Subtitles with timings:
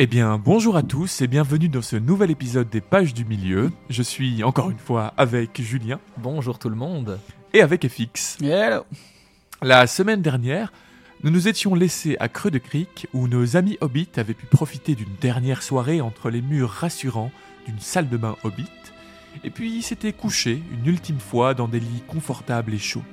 [0.00, 3.70] Eh bien, bonjour à tous et bienvenue dans ce nouvel épisode des Pages du Milieu.
[3.88, 7.20] Je suis encore une fois avec Julien Bonjour tout le monde.
[7.52, 8.38] et avec FX.
[8.42, 8.82] Hello.
[9.62, 10.72] La semaine dernière,
[11.22, 14.94] nous nous étions laissés à Creux de Crique où nos amis hobbits avaient pu profiter
[14.96, 17.30] d'une dernière soirée entre les murs rassurants
[17.66, 18.66] d'une salle de bain hobbit,
[19.42, 23.04] et puis s'étaient couchés une ultime fois dans des lits confortables et chauds.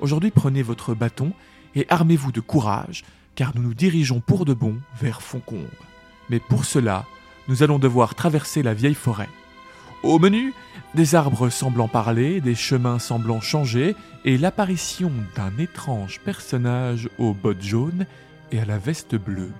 [0.00, 1.32] Aujourd'hui, prenez votre bâton
[1.74, 3.04] et armez-vous de courage,
[3.34, 5.66] car nous nous dirigeons pour de bon vers Foncombe.
[6.30, 7.04] Mais pour cela,
[7.48, 9.28] nous allons devoir traverser la vieille forêt.
[10.02, 10.52] Au menu,
[10.94, 13.94] des arbres semblant parler, des chemins semblant changer,
[14.24, 18.06] et l'apparition d'un étrange personnage aux bottes jaunes
[18.52, 19.52] et à la veste bleue.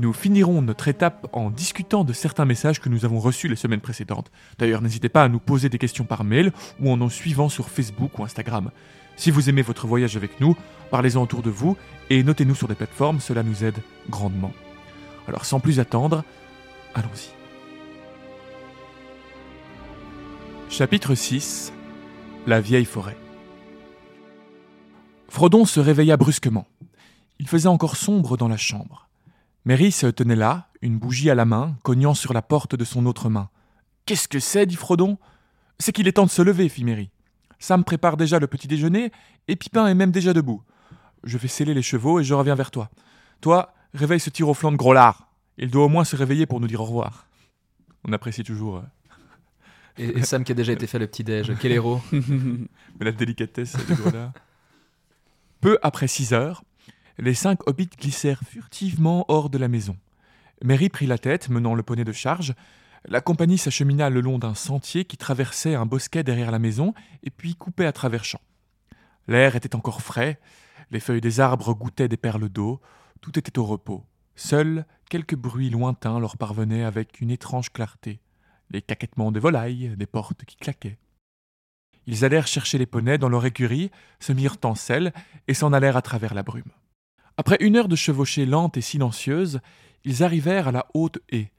[0.00, 3.80] Nous finirons notre étape en discutant de certains messages que nous avons reçus les semaines
[3.80, 4.30] précédentes.
[4.58, 7.68] D'ailleurs, n'hésitez pas à nous poser des questions par mail ou en nous suivant sur
[7.68, 8.70] Facebook ou Instagram.
[9.16, 10.56] Si vous aimez votre voyage avec nous,
[10.90, 11.76] parlez-en autour de vous
[12.10, 13.78] et notez-nous sur des plateformes, cela nous aide
[14.10, 14.52] grandement.
[15.26, 16.24] Alors sans plus attendre,
[16.94, 17.30] allons-y.
[20.70, 21.72] Chapitre 6
[22.46, 23.16] La vieille forêt.
[25.28, 26.66] Frodon se réveilla brusquement.
[27.38, 29.08] Il faisait encore sombre dans la chambre.
[29.64, 33.06] Mary se tenait là, une bougie à la main, cognant sur la porte de son
[33.06, 33.48] autre main.
[34.06, 34.66] Qu'est-ce que c'est?
[34.66, 35.16] dit Frodon.
[35.78, 37.10] C'est qu'il est temps de se lever, fit Mary.
[37.58, 39.10] Sam prépare déjà le petit déjeuner,
[39.48, 40.62] et Pipin est même déjà debout.
[41.24, 42.90] Je vais sceller les chevaux et je reviens vers toi.
[43.40, 45.28] Toi, réveille ce tir au flanc de gros lard.
[45.56, 47.26] Il doit au moins se réveiller pour nous dire au revoir.
[48.06, 48.82] On apprécie toujours euh,
[49.98, 51.52] Et, et Sam qui a déjà été fait le petit-déj.
[51.60, 52.00] Quel héros.
[53.00, 54.32] la délicatesse de gros lard.
[55.60, 56.62] Peu après six heures,
[57.18, 59.96] les cinq hobbits glissèrent furtivement hors de la maison.
[60.62, 62.54] Mary prit la tête, menant le poney de charge.
[63.06, 67.30] La compagnie s'achemina le long d'un sentier qui traversait un bosquet derrière la maison et
[67.30, 68.40] puis coupait à travers champs.
[69.28, 70.38] L'air était encore frais,
[70.90, 72.80] les feuilles des arbres goûtaient des perles d'eau,
[73.24, 74.04] tout était au repos.
[74.36, 78.20] Seuls quelques bruits lointains leur parvenaient avec une étrange clarté,
[78.68, 80.98] les caquettements des volailles, des portes qui claquaient.
[82.06, 83.90] Ils allèrent chercher les poneys dans leur écurie,
[84.20, 85.14] se mirent en selle
[85.48, 86.70] et s'en allèrent à travers la brume.
[87.38, 89.60] Après une heure de chevauchée lente et silencieuse,
[90.04, 91.50] ils arrivèrent à la haute haie.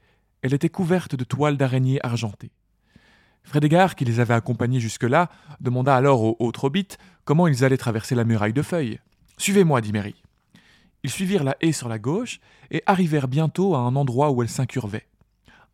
[0.42, 2.52] Elle était couverte de toiles d'araignées argentées.
[3.42, 8.14] Frédégard, qui les avait accompagnés jusque-là, demanda alors aux autres hobbits comment ils allaient traverser
[8.14, 9.00] la muraille de feuilles.
[9.36, 10.14] Suivez-moi, dit Mary.
[11.06, 12.40] Ils suivirent la haie sur la gauche
[12.72, 15.06] et arrivèrent bientôt à un endroit où elle s'incurvait.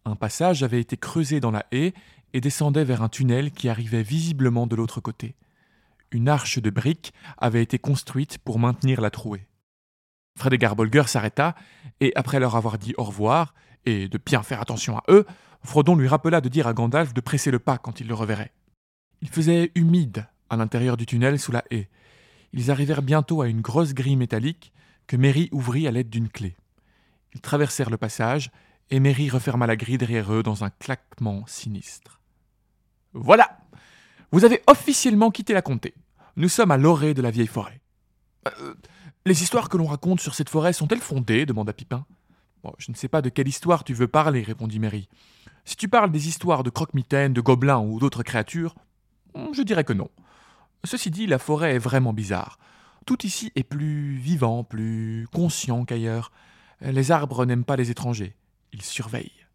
[0.05, 1.95] Un passage avait été creusé dans la haie
[2.35, 5.35] et descendait vers un tunnel qui arrivait visiblement de l'autre côté.
[6.11, 9.47] Une arche de briques avait été construite pour maintenir la trouée.
[10.39, 11.55] Frédégard Bolger s'arrêta,
[12.01, 13.55] et après leur avoir dit au revoir,
[13.87, 15.25] et de bien faire attention à eux,
[15.63, 18.53] Frodon lui rappela de dire à Gandalf de presser le pas quand il le reverrait.
[19.23, 21.89] Il faisait humide à l'intérieur du tunnel sous la haie.
[22.53, 24.75] Ils arrivèrent bientôt à une grosse grille métallique
[25.07, 26.57] que Merry ouvrit à l'aide d'une clé.
[27.35, 28.51] Ils traversèrent le passage,
[28.91, 32.21] et Merry referma la grille derrière eux dans un claquement sinistre.
[33.13, 33.59] Voilà
[34.31, 35.95] Vous avez officiellement quitté la comté.
[36.37, 37.81] Nous sommes à l'orée de la vieille forêt.
[38.49, 38.75] Euh,
[39.25, 41.47] les histoires que l'on raconte sur cette forêt sont-elles fondées?
[41.47, 42.05] demanda Pipin.
[42.79, 45.09] Je ne sais pas de quelle histoire tu veux parler, répondit Mary.
[45.65, 48.75] Si tu parles des histoires de croque-mitaines, de gobelins ou d'autres créatures,
[49.53, 50.11] je dirais que non.
[50.85, 52.59] Ceci dit, la forêt est vraiment bizarre.
[53.07, 56.33] Tout ici est plus vivant, plus conscient qu'ailleurs.
[56.81, 58.37] Les arbres n'aiment pas les étrangers.
[58.73, 59.47] Ils surveillent.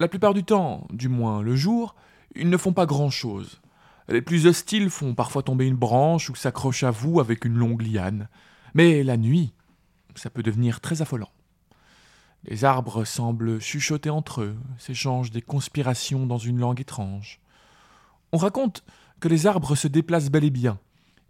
[0.00, 1.94] La plupart du temps, du moins le jour,
[2.34, 3.60] ils ne font pas grand-chose.
[4.08, 7.82] Les plus hostiles font parfois tomber une branche ou s'accrochent à vous avec une longue
[7.82, 8.28] liane.
[8.74, 9.54] Mais la nuit,
[10.14, 11.30] ça peut devenir très affolant.
[12.44, 17.40] Les arbres semblent chuchoter entre eux, s'échangent des conspirations dans une langue étrange.
[18.32, 18.84] On raconte
[19.20, 20.78] que les arbres se déplacent bel et bien.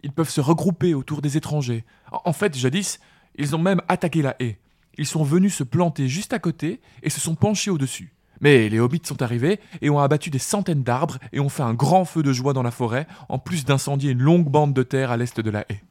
[0.05, 1.83] Ils peuvent se regrouper autour des étrangers.
[2.23, 2.99] En fait, jadis,
[3.37, 4.59] ils ont même attaqué la haie.
[4.99, 8.13] Ils sont venus se planter juste à côté et se sont penchés au-dessus.
[8.39, 11.73] Mais les hobbits sont arrivés et ont abattu des centaines d'arbres et ont fait un
[11.73, 15.09] grand feu de joie dans la forêt, en plus d'incendier une longue bande de terre
[15.09, 15.81] à l'est de la haie.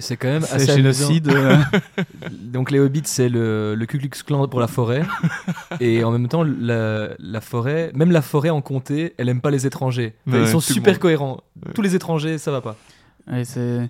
[0.00, 1.28] C'est quand même assez génocide.
[1.28, 1.56] euh,
[2.30, 5.02] Donc les hobbits, c'est le, le Ku Klux Klan pour la forêt.
[5.80, 9.50] Et en même temps, la, la forêt, même la forêt en comté, elle aime pas
[9.50, 10.14] les étrangers.
[10.26, 11.40] Enfin, Ouais, ils sont super cohérents.
[11.64, 11.72] Ouais.
[11.72, 12.76] Tous les étrangers, ça va pas.
[13.30, 13.88] Ouais, c'est.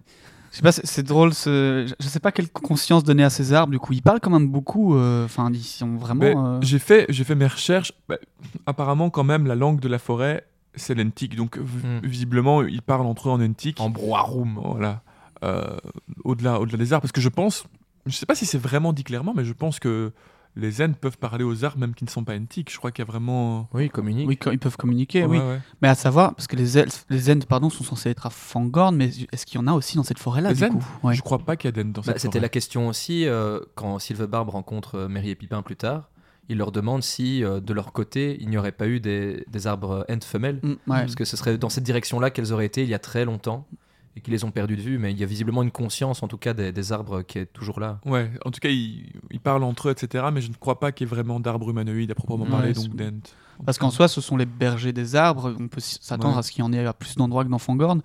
[0.52, 1.34] Je sais pas, c'est- c'est drôle.
[1.34, 1.92] Ce...
[2.00, 3.72] Je sais pas quelle conscience donner à ces arbres.
[3.72, 4.94] Du coup, ils parlent quand même beaucoup.
[4.96, 6.56] euh, Enfin, ils sont vraiment.
[6.56, 7.92] Euh, J'ai fait, j'ai fait mes recherches.
[8.08, 8.16] Bah,
[8.64, 11.36] apparemment, quand même, la langue de la forêt, c'est l'entique.
[11.36, 12.06] Donc, v- Hmm.
[12.06, 13.80] visiblement, ils parlent entre eux en entique.
[13.80, 14.58] En broaroum.
[14.64, 15.02] Voilà.
[15.44, 15.76] Euh,
[16.24, 17.02] au-delà, au-delà des arbres.
[17.02, 17.64] Parce que je pense,
[18.06, 20.12] je sais pas si c'est vraiment dit clairement, mais je pense que
[20.56, 22.72] les zen peuvent parler aux arbres même qui ne sont pas entiques.
[22.72, 23.68] Je crois qu'il y a vraiment.
[23.74, 24.26] Oui, communique.
[24.28, 25.38] Oui, quand ils peuvent communiquer, Ouais, oui.
[25.38, 25.60] ouais.
[25.82, 29.10] Mais à savoir, parce que les elfes, les pardon, sont censés être à Fangorn, mais
[29.32, 30.84] est-ce qu'il y en a aussi dans cette forêt-là, Les du coup?
[31.02, 31.14] Ouais.
[31.14, 32.40] Je crois pas qu'il y a d'en dans Bah, cette C'était forêt.
[32.40, 36.10] la question aussi euh, quand Sylve Barbe rencontre euh, Merry et Pipin plus tard.
[36.48, 39.66] il leur demande si euh, de leur côté il n'y aurait pas eu des, des
[39.66, 40.76] arbres ent femelles, Mm, ouais.
[40.86, 43.66] parce que ce serait dans cette direction-là qu'elles auraient été il y a très longtemps
[44.16, 46.28] et qu'ils les ont perdues de vue, mais il y a visiblement une conscience en
[46.28, 48.00] tout cas des, des arbres qui est toujours là.
[48.06, 50.24] Ouais, en tout cas, ils, ils parlent entre eux, etc.
[50.32, 52.94] Mais je ne crois pas qu'il y ait vraiment d'arbres humanoïdes à proprement parler, donc
[52.96, 53.20] d'Ent.
[53.64, 55.54] Parce qu'en soi, ce sont les bergers des arbres.
[55.60, 56.40] On peut s'attendre Ouais.
[56.40, 58.02] à ce qu'il y en ait à plus d'endroits que dans Fangorn.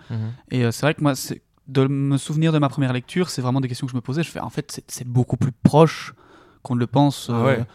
[0.52, 1.14] Et euh, c'est vrai que moi,
[1.68, 4.24] de me souvenir de ma première lecture, c'est vraiment des questions que je me posais.
[4.24, 6.14] Je fais, en fait, c'est- beaucoup plus proche
[6.64, 7.66] qu'on ne le pense Ah euh, ouais.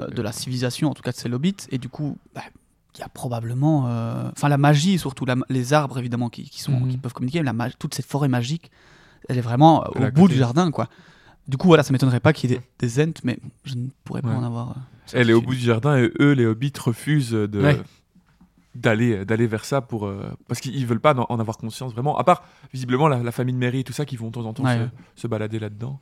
[0.00, 1.56] euh, de la civilisation, en tout cas de ces hobbits.
[1.70, 2.42] Et du coup, bah,
[2.96, 3.84] il y a probablement.
[3.88, 6.88] euh, Enfin, la magie, surtout la- les arbres, évidemment, qui, qui sont, Mhm.
[6.88, 7.42] qui peuvent communiquer.
[7.42, 8.70] mais La toute cette forêt magique,
[9.28, 10.34] elle est vraiment euh, au bout côté.
[10.34, 10.88] du jardin, quoi.
[11.48, 13.86] Du coup, voilà, ça m'étonnerait pas qu'il y ait des, des Ents, mais je ne
[14.04, 14.34] pourrais pas Ouais.
[14.34, 14.70] en avoir.
[14.70, 14.74] euh,
[15.12, 17.62] Elle est au bout du jardin et eux, les hobbits, refusent de.
[17.62, 17.80] Ouais.
[18.74, 22.18] d'aller d'aller vers ça pour euh, parce qu'ils veulent pas en en avoir conscience vraiment
[22.18, 22.42] à part
[22.74, 24.64] visiblement la, la famille de Mary et tout ça qui vont de temps en temps
[24.64, 24.88] Ouais, se, ouais.
[25.14, 25.98] se balader là-dedans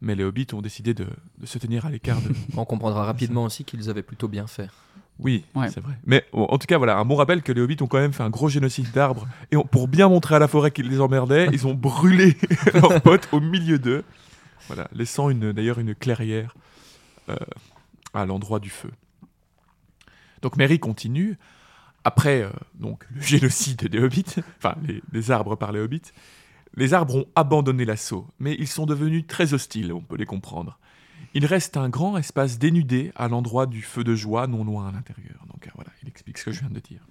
[0.00, 1.06] mais les hobbits ont décidé de,
[1.38, 2.30] de se tenir à l'écart de...
[2.56, 4.70] On comprendra rapidement aussi qu'ils avaient plutôt bien fait.
[5.18, 5.68] Oui Ouais.
[5.70, 5.94] c'est vrai.
[6.06, 8.12] Mais bon, en tout cas voilà un bon rappel que les hobbits ont quand même
[8.12, 9.26] fait un gros génocide d'arbres.
[9.52, 12.36] Et pour bien montrer à la forêt qu'ils les emmerdaient ils ont brûlé
[12.74, 14.04] leurs potes au milieu d'eux.
[14.66, 16.54] Voilà laissant d'ailleurs une clairière
[17.28, 17.36] euh,
[18.12, 18.90] à l'endroit du feu.
[20.42, 21.38] Donc Mary continue.
[22.04, 26.12] Après euh, donc le génocide des hobbits, enfin les, les arbres par les hobbits,
[26.76, 30.78] les arbres ont abandonné l'assaut, mais ils sont devenus très hostiles, on peut les comprendre.
[31.34, 34.92] Il reste un grand espace dénudé à l'endroit du feu de joie, non loin à
[34.92, 35.44] l'intérieur.
[35.52, 37.06] Donc euh, voilà, il explique ce que je viens de dire.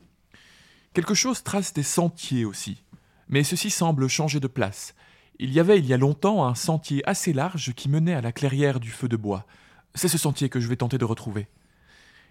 [0.93, 2.83] Quelque chose trace des sentiers aussi,
[3.27, 4.95] mais ceci semble changer de place.
[5.39, 8.31] Il y avait il y a longtemps un sentier assez large qui menait à la
[8.31, 9.45] clairière du feu de bois.
[9.95, 11.47] C'est ce sentier que je vais tenter de retrouver.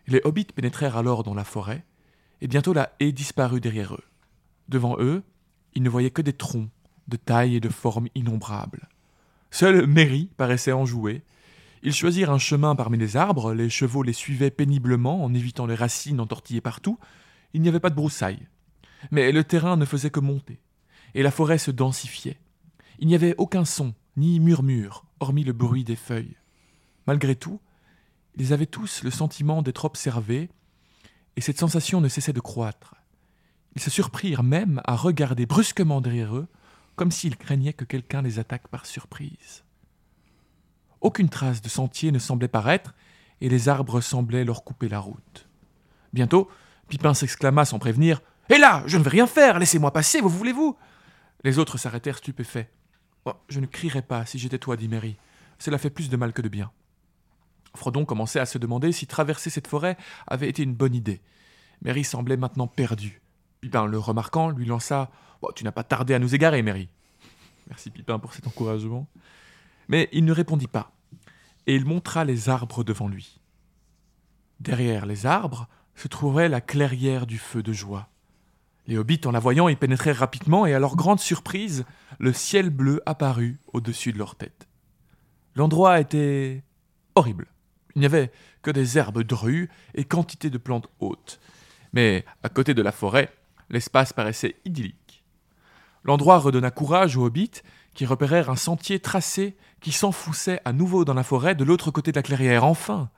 [0.07, 1.85] Les hobbits pénétrèrent alors dans la forêt,
[2.41, 4.05] et bientôt la haie disparut derrière eux.
[4.69, 5.23] Devant eux,
[5.75, 6.71] ils ne voyaient que des troncs,
[7.09, 8.89] de taille et de formes innombrables.
[9.51, 11.23] Seul Merry paraissait enjoué.
[11.85, 15.75] Ils choisirent un chemin parmi les arbres, les chevaux les suivaient péniblement en évitant les
[15.75, 16.99] racines entortillées partout.
[17.55, 18.47] Il n'y avait pas de broussailles.
[19.11, 20.61] Mais le terrain ne faisait que monter,
[21.15, 22.39] et la forêt se densifiait.
[23.01, 26.37] Il n'y avait aucun son, ni murmure, hormis le bruit des feuilles.
[27.09, 27.61] Malgré tout,
[28.37, 30.51] ils avaient tous le sentiment d'être observés,
[31.35, 32.95] et cette sensation ne cessait de croître.
[33.75, 36.47] Ils se surprirent même à regarder brusquement derrière eux,
[36.95, 39.65] comme s'ils craignaient que quelqu'un les attaque par surprise.
[41.03, 42.95] Aucune trace de sentier ne semblait paraître,
[43.41, 45.49] et les arbres semblaient leur couper la route.
[46.13, 46.49] Bientôt,
[46.89, 50.77] Pipin s'exclama sans prévenir Hé là, je ne vais rien faire, laissez-moi passer, vous voulez-vous?
[51.43, 52.69] Les autres s'arrêtèrent stupéfaits.
[53.25, 55.17] Oh, je ne crierais pas si j'étais toi, dit Mary.
[55.59, 56.71] Cela fait plus de mal que de bien.
[57.75, 59.97] Frodon commençait à se demander si traverser cette forêt
[60.29, 61.21] avait été une bonne idée.
[61.83, 63.23] Mary semblait maintenant perdue.
[63.61, 65.11] Pipin, le remarquant, lui lança
[65.41, 66.89] Bon, Tu n'as pas tardé à nous égarer, Mary.
[67.69, 69.09] Merci Pipin pour cet encouragement.
[69.89, 70.92] Mais il ne répondit pas,
[71.67, 73.41] et il montra les arbres devant lui.
[74.61, 78.09] Derrière les arbres se trouvait la clairière du feu de joie.
[78.87, 81.85] Les hobbits, en la voyant, y pénétrèrent rapidement, et à leur grande surprise,
[82.19, 84.69] le ciel bleu apparut au-dessus de leur tête.
[85.55, 86.65] L'endroit était
[87.15, 87.47] horrible.
[87.95, 88.33] Il n'y avait
[88.63, 91.41] que des herbes drues et quantité de plantes hautes.
[91.93, 93.33] Mais à côté de la forêt,
[93.69, 95.25] l'espace paraissait idyllique.
[96.05, 97.63] L'endroit redonna courage aux hobbits
[97.95, 102.13] qui repérèrent un sentier tracé qui s'enfouissait à nouveau dans la forêt de l'autre côté
[102.13, 102.65] de la clairière.
[102.65, 103.11] Enfin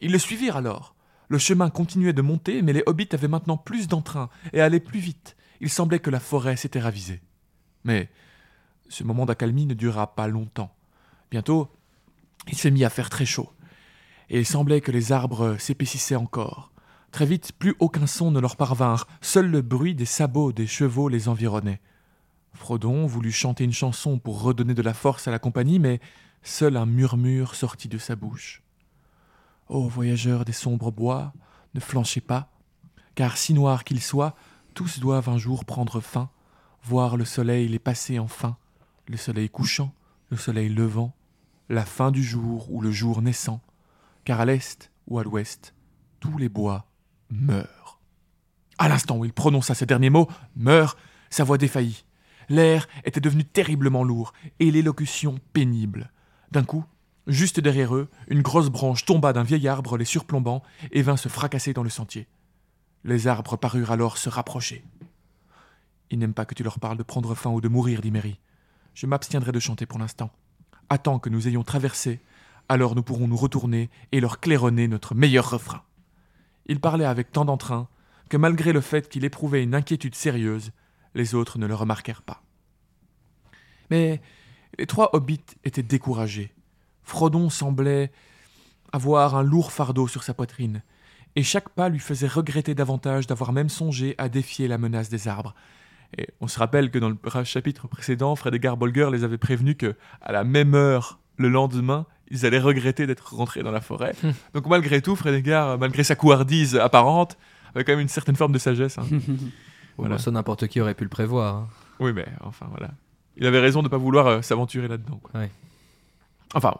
[0.00, 0.94] Ils le suivirent alors.
[1.28, 5.00] Le chemin continuait de monter, mais les hobbits avaient maintenant plus d'entrain et allaient plus
[5.00, 5.36] vite.
[5.60, 7.20] Il semblait que la forêt s'était ravisée.
[7.84, 8.08] Mais
[8.88, 10.74] ce moment d'accalmie ne dura pas longtemps.
[11.30, 11.68] Bientôt,
[12.48, 13.50] il s'est mis à faire très chaud
[14.30, 16.72] et il semblait que les arbres s'épaississaient encore.
[17.10, 21.08] Très vite, plus aucun son ne leur parvinrent, seul le bruit des sabots des chevaux
[21.08, 21.80] les environnait.
[22.58, 26.00] Frodon voulut chanter une chanson pour redonner de la force à la compagnie, mais
[26.42, 28.62] seul un murmure sortit de sa bouche.
[29.68, 31.32] Ô voyageurs des sombres bois,
[31.74, 32.50] ne flanchez pas,
[33.14, 34.34] car si noirs qu'ils soient,
[34.74, 36.30] tous doivent un jour prendre fin,
[36.82, 38.56] voir le soleil les passer enfin,
[39.06, 39.94] le soleil couchant,
[40.30, 41.14] le soleil levant,
[41.68, 43.60] la fin du jour ou le jour naissant,
[44.24, 45.74] car à l'est ou à l'ouest,
[46.18, 46.86] tous les bois
[47.30, 48.00] meurent.
[48.78, 50.98] À l'instant où il prononça ces derniers mots, meurt,
[51.30, 52.04] sa voix défaillit.
[52.48, 56.10] L'air était devenu terriblement lourd et l'élocution pénible.
[56.50, 56.84] D'un coup,
[57.26, 60.62] juste derrière eux, une grosse branche tomba d'un vieil arbre les surplombant
[60.92, 62.26] et vint se fracasser dans le sentier.
[63.04, 64.82] Les arbres parurent alors se rapprocher.
[66.10, 68.38] Ils n'aiment pas que tu leur parles de prendre faim ou de mourir, dit Mary.
[68.94, 70.30] Je m'abstiendrai de chanter pour l'instant.
[70.88, 72.20] Attends que nous ayons traversé,
[72.68, 75.82] alors nous pourrons nous retourner et leur claironner notre meilleur refrain.
[76.66, 77.88] Il parlait avec tant d'entrain
[78.28, 80.72] que malgré le fait qu'il éprouvait une inquiétude sérieuse,
[81.14, 82.42] les autres ne le remarquèrent pas.
[83.90, 84.20] Mais
[84.78, 86.52] les trois hobbits étaient découragés.
[87.02, 88.12] Frodon semblait
[88.92, 90.82] avoir un lourd fardeau sur sa poitrine,
[91.36, 95.28] et chaque pas lui faisait regretter davantage d'avoir même songé à défier la menace des
[95.28, 95.54] arbres.
[96.16, 99.76] Et on se rappelle que dans le chapitre précédent, Fred Edgar Bolger les avait prévenus
[99.78, 104.14] que, à la même heure le lendemain, ils allaient regretter d'être rentrés dans la forêt.
[104.22, 104.30] Hmm.
[104.54, 107.36] Donc malgré tout, Fred Edgar, malgré sa couardise apparente,
[107.74, 108.98] avait quand même une certaine forme de sagesse.
[108.98, 109.06] hein.
[109.98, 110.16] Voilà.
[110.16, 111.54] Bon, ça, n'importe qui aurait pu le prévoir.
[111.56, 111.68] hein.
[112.00, 112.90] Oui, mais enfin voilà.
[113.36, 115.20] Il avait raison de ne pas vouloir euh, s'aventurer là-dedans.
[115.22, 115.40] quoi.
[115.40, 115.50] Ouais.
[116.54, 116.74] Enfin,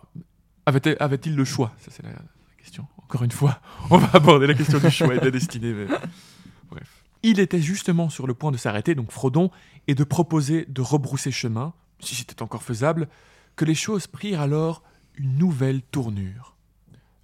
[0.66, 1.72] avait-il avait-il le choix?
[1.78, 2.18] Ça, c'est la, la
[2.58, 2.86] question.
[3.02, 3.60] Encore une fois,
[3.90, 5.72] on va aborder la question du choix et de la destinée.
[5.72, 5.86] mais-
[6.70, 7.02] Bref.
[7.22, 9.50] Il était justement sur le point de s'arrêter, donc Frodon,
[9.88, 13.08] et de proposer de rebrousser chemin, si c'était encore faisable,
[13.56, 14.82] que les choses prirent alors
[15.16, 16.54] une nouvelle tournure.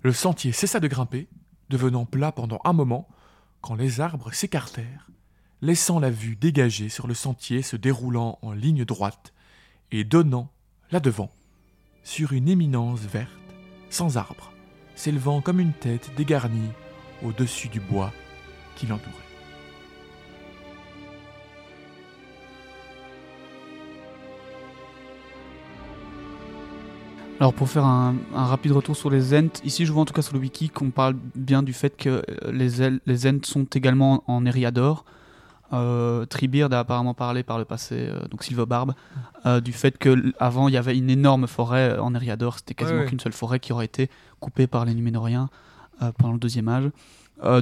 [0.03, 1.29] Le sentier cessa de grimper,
[1.71, 3.09] devenant plat pendant un moment,
[3.61, 5.09] quand les arbres s'écartèrent,
[5.65, 9.33] laissant la vue dégagée sur le sentier se déroulant en ligne droite
[9.93, 10.51] et donnant,
[10.91, 11.31] là-devant,
[12.03, 13.31] sur une éminence verte,
[13.89, 14.53] sans arbre,
[14.95, 16.69] s'élevant comme une tête dégarnie
[17.25, 18.13] au-dessus du bois
[18.77, 19.15] qui l'entourait.
[27.41, 30.21] Alors pour faire un, rapide retour sur les Ents, ici je vois en tout cas
[30.21, 34.23] sur le wiki qu'on parle bien du fait que euh, les, les Ents sont également
[34.27, 35.07] en Eriador.
[35.73, 38.95] Euh, Treebeard a apparemment parlé par le passé, euh, donc Sylvebarbe,
[39.47, 43.01] euh, du fait que avant il y avait une énorme forêt en Eriador, c'était quasiment
[43.01, 44.09] Ouais, qu'une seule forêt qui aurait été
[44.41, 45.49] coupée par les Numénoriens
[46.19, 46.91] pendant le deuxième âge.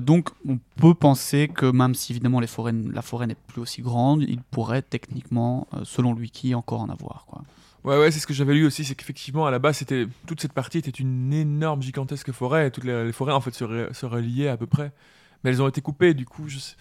[0.01, 3.83] Donc on peut penser que même si évidemment les forêts, la forêt n'est plus aussi
[3.83, 7.25] grande, il pourrait techniquement, selon le wiki, encore en avoir.
[7.29, 7.43] Quoi.
[7.85, 10.41] Ouais, ouais, c'est ce que j'avais lu aussi, c'est qu'effectivement, à la base, c'était toute
[10.41, 13.65] cette partie était une énorme, gigantesque forêt, et toutes les, les forêts, en fait, se,
[13.65, 14.93] re- se reliaient à peu près.
[15.43, 16.77] Mais elles ont été coupées, du coup, je sais-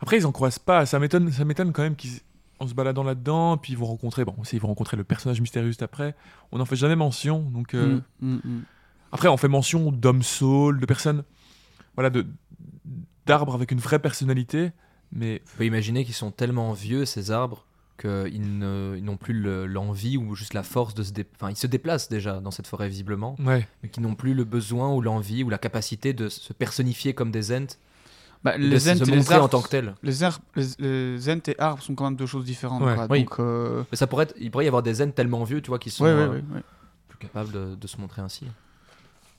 [0.00, 2.20] Après, ils en croisent pas, ça m'étonne ça m'étonne quand même qu'ils...
[2.58, 5.42] En se baladant là-dedans, puis ils vont rencontrer, bon, aussi, ils vont rencontrer le personnage
[5.42, 6.14] mystérieux juste après,
[6.52, 7.74] on n'en fait jamais mention, donc...
[7.74, 8.62] euh, Mm, mm, mm.
[9.12, 11.22] Après, on fait mention d'hommes saules, de personnes...
[11.96, 12.26] Voilà, de
[13.26, 14.70] d'arbres avec une vraie personnalité,
[15.12, 15.42] mais...
[15.54, 17.66] On peut imaginer qu'ils sont tellement vieux, ces arbres,
[18.00, 21.66] qu'ils n'ont plus le- l'envie ou juste la force de se dé- Enfin, ils se
[21.66, 23.66] déplacent déjà dans cette forêt visiblement, Ouais.
[23.82, 27.30] mais qui n'ont plus le besoin ou l'envie ou la capacité de se personnifier comme
[27.32, 27.76] des Ents,
[28.46, 29.94] Bah, les se et les montrer en arbres tant que tels.
[30.02, 32.82] Les, arbres- les, les Ents et arbres sont quand même deux choses différentes.
[32.82, 32.94] Ouais.
[32.94, 33.06] quoi.
[33.10, 33.24] Oui.
[33.24, 35.68] Donc, euh, Mais ça pourrait être, il pourrait y avoir des Ents tellement vieux, tu
[35.68, 36.62] vois, qui sont ouais, euh, ouais, ouais.
[37.08, 38.46] plus capables de, de se montrer ainsi.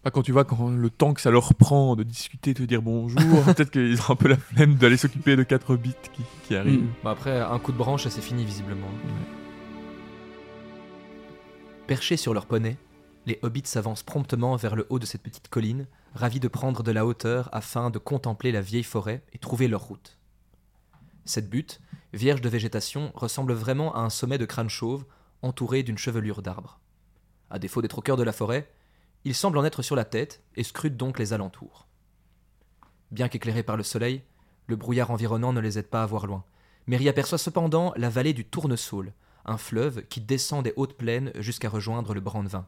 [0.03, 2.81] Bah, quand tu vois quand le temps que ça leur prend de discuter, de dire
[2.81, 6.55] bonjour, peut-être qu'ils ont un peu la flemme d'aller s'occuper de 4 bits qui, qui
[6.55, 6.83] arrivent.
[6.83, 6.89] Mm.
[7.03, 8.87] Bah après, un coup de branche c'est fini visiblement.
[11.87, 12.77] Perchés sur leur poney,
[13.27, 16.93] les hobbits s'avancent promptement vers le haut de cette petite colline, ravis de prendre de
[16.93, 20.17] la hauteur afin de contempler la vieille forêt et trouver leur route.
[21.25, 21.81] Cette butte,
[22.13, 25.05] vierge de végétation, ressemble vraiment à un sommet de crâne chauve
[25.41, 26.79] entouré d'une chevelure d'arbres.
[27.49, 28.71] À défaut d'être au de la forêt,
[29.25, 31.85] il semble en être sur la tête et scrute donc les alentours.
[33.11, 34.23] Bien qu'éclairés par le soleil,
[34.67, 36.45] le brouillard environnant ne les aide pas à voir loin.
[36.87, 39.11] Mary aperçoit cependant la vallée du Tournesol,
[39.43, 42.65] un fleuve qui descend des hautes plaines jusqu'à rejoindre le Brandevin.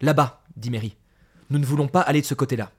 [0.00, 0.96] Là-bas, dit Mary.
[1.50, 2.72] Nous ne voulons pas aller de ce côté-là.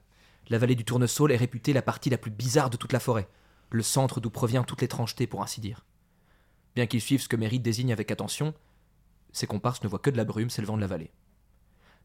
[0.50, 3.30] La vallée du Tournesol est réputée la partie la plus bizarre de toute la forêt,
[3.70, 5.86] le centre d'où provient toute l'étrangeté, pour ainsi dire.
[6.76, 8.56] Bien qu'ils suivent ce que Mary désigne avec attention,
[9.34, 11.12] ses comparses ne voient que de la brume s'élevant de la vallée.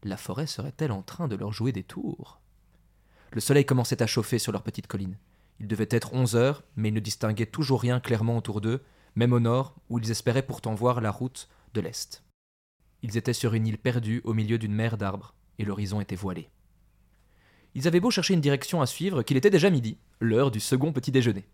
[0.02, 2.40] La forêt serait-elle en train de leur jouer des tours?
[3.32, 5.16] Le soleil commençait à chauffer sur leur petite colline.
[5.61, 8.82] Il devait être onze heures, mais ils ne distinguaient toujours rien clairement autour d'eux,
[9.14, 12.23] même au nord, où ils espéraient pourtant voir la route de l'est.
[13.03, 16.49] Ils étaient sur une île perdue au milieu d'une mer d'arbres, et l'horizon était voilé.
[17.75, 20.93] Ils avaient beau chercher une direction à suivre qu'il était déjà midi, l'heure du second
[20.93, 21.47] petit déjeuner.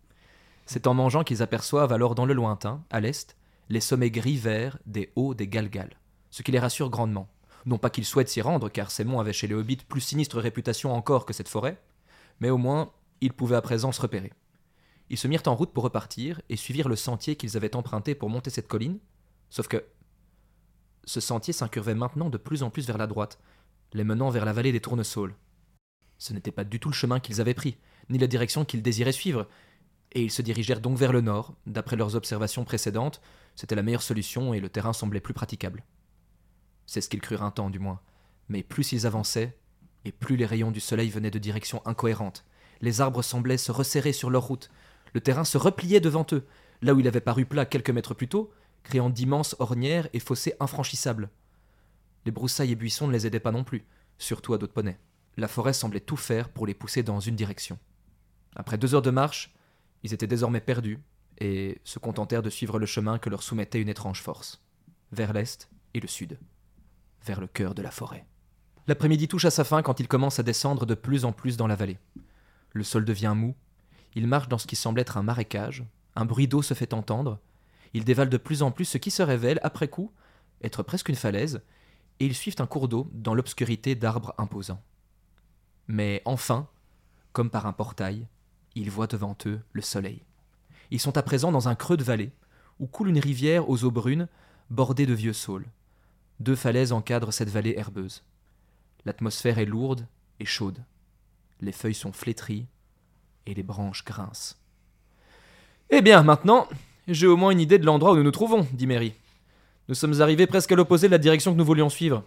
[0.65, 3.35] C'est en mangeant qu'ils aperçoivent alors dans le lointain, à l'est,
[3.69, 5.89] les sommets gris-verts des hauts des Galgal,
[6.29, 7.27] ce qui les rassure grandement.
[7.65, 10.39] Non pas qu'ils souhaitent s'y rendre, car ces monts avaient chez les hobbits plus sinistre
[10.39, 11.81] réputation encore que cette forêt,
[12.39, 14.31] mais au moins ils pouvaient à présent se repérer.
[15.09, 18.29] Ils se mirent en route pour repartir et suivirent le sentier qu'ils avaient emprunté pour
[18.29, 18.99] monter cette colline,
[19.49, 19.83] sauf que
[21.05, 23.39] ce sentier s'incurvait maintenant de plus en plus vers la droite,
[23.93, 25.35] les menant vers la vallée des Tournesols.
[26.17, 27.77] Ce n'était pas du tout le chemin qu'ils avaient pris,
[28.09, 29.47] ni la direction qu'ils désiraient suivre,
[30.13, 33.21] et ils se dirigèrent donc vers le nord, d'après leurs observations précédentes,
[33.55, 35.83] c'était la meilleure solution et le terrain semblait plus praticable.
[36.85, 37.99] C'est ce qu'ils crurent un temps, du moins.
[38.49, 39.57] Mais plus ils avançaient,
[40.05, 42.45] et plus les rayons du soleil venaient de directions incohérentes.
[42.81, 44.69] Les arbres semblaient se resserrer sur leur route.
[45.13, 46.45] Le terrain se repliait devant eux,
[46.81, 48.51] là où il avait paru plat quelques mètres plus tôt,
[48.83, 51.29] créant d'immenses ornières et fossés infranchissables.
[52.25, 53.85] Les broussailles et buissons ne les aidaient pas non plus,
[54.17, 54.99] surtout à d'autres poneys.
[55.37, 57.79] La forêt semblait tout faire pour les pousser dans une direction.
[58.55, 59.53] Après deux heures de marche,
[60.03, 60.99] ils étaient désormais perdus
[61.39, 64.61] et se contentèrent de suivre le chemin que leur soumettait une étrange force,
[65.11, 66.37] vers l'est et le sud,
[67.25, 68.25] vers le cœur de la forêt.
[68.87, 71.67] L'après-midi touche à sa fin quand il commence à descendre de plus en plus dans
[71.67, 71.97] la vallée.
[72.71, 73.55] Le sol devient mou,
[74.15, 75.83] il marche dans ce qui semble être un marécage,
[76.15, 77.39] un bruit d'eau se fait entendre,
[77.93, 80.11] il dévale de plus en plus ce qui se révèle, après coup,
[80.63, 81.61] être presque une falaise,
[82.19, 84.81] et ils suivent un cours d'eau dans l'obscurité d'arbres imposants.
[85.87, 86.67] Mais enfin,
[87.33, 88.27] comme par un portail,
[88.75, 90.23] ils voient devant eux le soleil.
[90.91, 92.31] Ils sont à présent dans un creux de vallée,
[92.79, 94.27] où coule une rivière aux eaux brunes,
[94.69, 95.67] bordée de vieux saules.
[96.39, 98.23] Deux falaises encadrent cette vallée herbeuse.
[99.05, 100.07] L'atmosphère est lourde
[100.39, 100.83] et chaude.
[101.61, 102.67] Les feuilles sont flétries
[103.45, 104.55] et les branches grincent.
[105.89, 106.67] Eh bien, maintenant,
[107.07, 109.13] j'ai au moins une idée de l'endroit où nous nous trouvons, dit Mary.
[109.89, 112.23] Nous sommes arrivés presque à l'opposé de la direction que nous voulions suivre.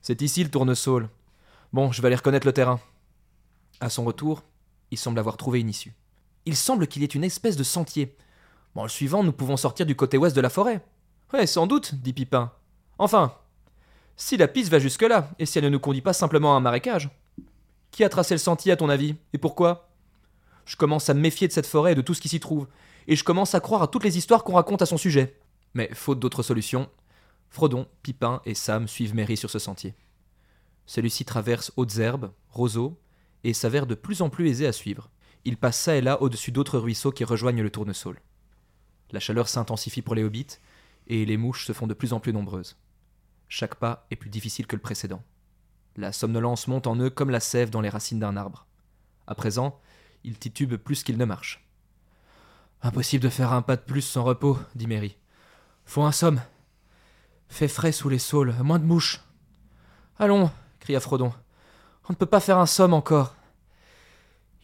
[0.00, 1.08] C'est ici le tournesol.
[1.72, 2.80] Bon, je vais aller reconnaître le terrain.
[3.80, 4.42] À son retour,
[4.90, 5.92] il semble avoir trouvé une issue.
[6.44, 8.16] Il semble qu'il y ait une espèce de sentier.
[8.74, 10.84] Bon, le suivant, nous pouvons sortir du côté ouest de la forêt.
[11.32, 12.52] Ouais, sans doute, dit Pipin.
[12.98, 13.34] Enfin,
[14.16, 16.60] si la piste va jusque-là, et si elle ne nous conduit pas simplement à un
[16.60, 17.10] marécage
[17.90, 19.16] Qui a tracé le sentier, à ton avis?
[19.32, 19.88] Et pourquoi?
[20.64, 22.68] Je commence à me méfier de cette forêt et de tout ce qui s'y trouve,
[23.06, 25.38] et je commence à croire à toutes les histoires qu'on raconte à son sujet.
[25.74, 26.90] Mais faute d'autre solution,
[27.48, 29.94] Frodon, Pipin et Sam suivent Mary sur ce sentier.
[30.86, 32.98] Celui-ci traverse hautes herbes, roseaux,
[33.44, 35.10] et s'avère de plus en plus aisé à suivre.
[35.44, 38.20] Il passe ça et là au-dessus d'autres ruisseaux qui rejoignent le tournesol.
[39.10, 40.58] La chaleur s'intensifie pour les hobbits,
[41.08, 42.76] et les mouches se font de plus en plus nombreuses.
[43.48, 45.22] Chaque pas est plus difficile que le précédent.
[45.96, 48.66] La somnolence monte en eux comme la sève dans les racines d'un arbre.
[49.26, 49.78] À présent,
[50.24, 51.68] ils titubent plus qu'ils ne marchent.
[52.84, 55.16] Impossible de faire un pas de plus sans repos, dit Mary.
[55.84, 56.40] Faut un somme.
[57.48, 59.20] Fait frais sous les saules, moins de mouches.
[60.18, 61.32] Allons, cria Frodon.
[62.08, 63.36] On ne peut pas faire un somme encore.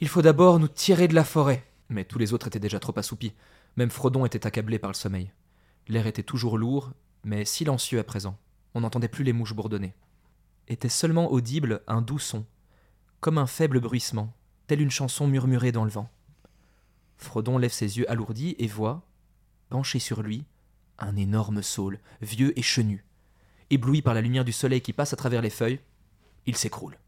[0.01, 1.65] Il faut d'abord nous tirer de la forêt.
[1.91, 3.35] Mais tous les autres étaient déjà trop assoupis.
[3.77, 5.31] Même Frodon était accablé par le sommeil.
[5.87, 6.91] L'air était toujours lourd,
[7.23, 8.37] mais silencieux à présent.
[8.75, 9.95] On n'entendait plus les mouches bourdonner.
[10.67, 12.45] Était seulement audible un doux son,
[13.21, 14.35] comme un faible bruissement,
[14.67, 16.11] telle une chanson murmurée dans le vent.
[17.19, 19.03] Frodon lève ses yeux alourdis et voit,
[19.69, 20.45] penché sur lui,
[20.99, 23.05] un énorme saule, vieux et chenu.
[23.71, 25.81] Ébloui par la lumière du soleil qui passe à travers les feuilles,
[26.47, 26.99] il s'écroule.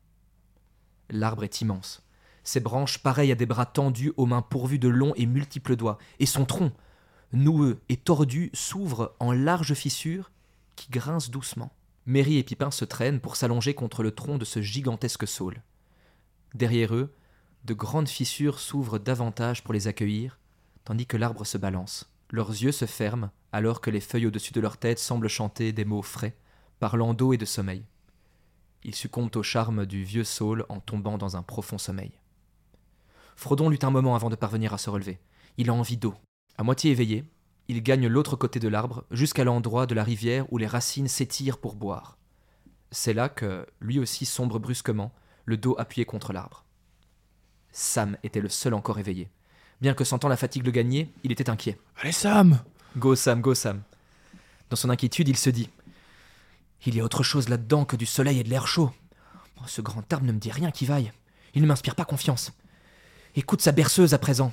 [1.08, 2.02] L'arbre est immense.
[2.44, 5.98] Ses branches, pareilles à des bras tendus aux mains pourvues de longs et multiples doigts,
[6.18, 6.72] et son tronc,
[7.32, 10.30] noueux et tordu, s'ouvre en larges fissures
[10.76, 11.72] qui grincent doucement.
[12.06, 15.62] Mary et Pipin se traînent pour s'allonger contre le tronc de ce gigantesque saule.
[16.54, 17.14] Derrière eux,
[17.64, 20.38] de grandes fissures s'ouvrent davantage pour les accueillir,
[20.84, 22.10] tandis que l'arbre se balance.
[22.30, 25.84] Leurs yeux se ferment alors que les feuilles au-dessus de leur tête semblent chanter des
[25.84, 26.36] mots frais,
[26.78, 27.84] parlant d'eau et de sommeil.
[28.84, 32.12] Ils succombent au charme du vieux saule en tombant dans un profond sommeil.
[33.36, 35.18] Frodon lutte un moment avant de parvenir à se relever.
[35.56, 36.14] Il a envie d'eau.
[36.56, 37.24] À moitié éveillé,
[37.68, 41.58] il gagne l'autre côté de l'arbre jusqu'à l'endroit de la rivière où les racines s'étirent
[41.58, 42.18] pour boire.
[42.90, 45.12] C'est là que, lui aussi sombre brusquement,
[45.44, 46.64] le dos appuyé contre l'arbre.
[47.72, 49.28] Sam était le seul encore éveillé.
[49.80, 51.78] Bien que sentant la fatigue le gagner, il était inquiet.
[52.00, 52.60] Allez, Sam
[52.96, 53.82] Go Sam, go Sam.
[54.68, 55.70] Dans son inquiétude, il se dit
[56.86, 58.90] Il y a autre chose là-dedans que du soleil et de l'air chaud.
[59.58, 61.12] Oh, ce grand arbre ne me dit rien qui vaille.
[61.54, 62.52] Il ne m'inspire pas confiance.
[63.36, 64.52] Écoute sa berceuse à présent.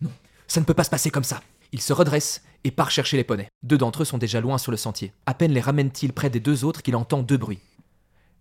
[0.00, 0.10] Non,
[0.46, 1.40] ça ne peut pas se passer comme ça.
[1.72, 3.48] Il se redresse et part chercher les poneys.
[3.62, 5.12] Deux d'entre eux sont déjà loin sur le sentier.
[5.26, 7.60] À peine les ramène-t-il près des deux autres qu'il entend deux bruits.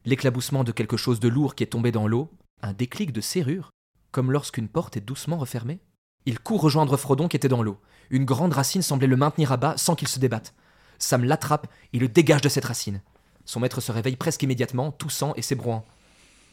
[0.05, 2.29] L'éclaboussement de quelque chose de lourd qui est tombé dans l'eau,
[2.61, 3.71] un déclic de serrure,
[4.11, 5.79] comme lorsqu'une porte est doucement refermée.
[6.25, 7.79] Il court rejoindre Frodon qui était dans l'eau.
[8.09, 10.53] Une grande racine semblait le maintenir à bas sans qu'il se débatte.
[10.99, 13.01] Sam l'attrape et le dégage de cette racine.
[13.45, 15.85] Son maître se réveille presque immédiatement, toussant et s'ébrouant.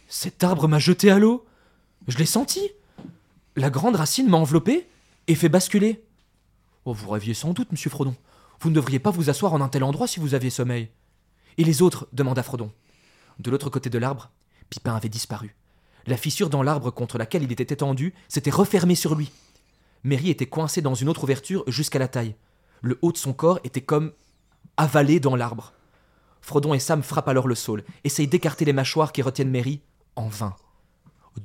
[0.09, 1.45] Cet arbre m'a jeté à l'eau
[2.07, 2.71] Je l'ai senti
[3.57, 4.89] La grande racine m'a enveloppé
[5.27, 6.03] et fait basculer.
[6.87, 8.17] Oh, vous rêviez sans doute, monsieur Frodon.
[8.61, 10.91] Vous ne devriez pas vous asseoir en un tel endroit si vous aviez sommeil.
[11.59, 12.73] Et les autres demanda Frodon.
[13.39, 14.31] De l'autre côté de l'arbre,
[14.71, 15.55] Pipin avait disparu.
[16.09, 19.31] La fissure dans l'arbre contre laquelle il était étendu s'était refermée sur lui.
[20.05, 22.35] Mary était coincée dans une autre ouverture jusqu'à la taille.
[22.81, 24.13] Le haut de son corps était comme
[24.79, 25.75] avalé dans l'arbre.
[26.41, 29.83] Frodon et Sam frappent alors le sol, essayent d'écarter les mâchoires qui retiennent Mary,
[30.17, 30.57] en vain.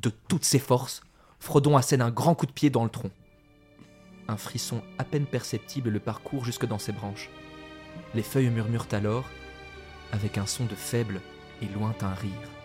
[0.02, 1.02] De toutes ses forces,
[1.42, 3.12] Frodon assène un grand coup de pied dans le tronc.
[4.30, 7.30] Un frisson à peine perceptible le parcourt jusque dans ses branches.
[8.16, 9.26] Les feuilles murmurent alors,
[10.14, 11.20] avec un son de faible
[11.62, 12.63] et lointain rire.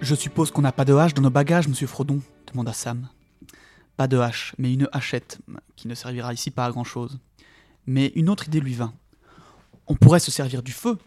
[0.00, 3.08] Je suppose qu'on n'a pas de hache dans nos bagages, monsieur Frodon demanda Sam.
[3.96, 5.38] Pas de hache, mais une hachette,
[5.74, 7.18] qui ne servira ici pas à grand chose.
[7.86, 8.94] Mais une autre idée lui vint.
[9.88, 10.98] On pourrait se servir du feu.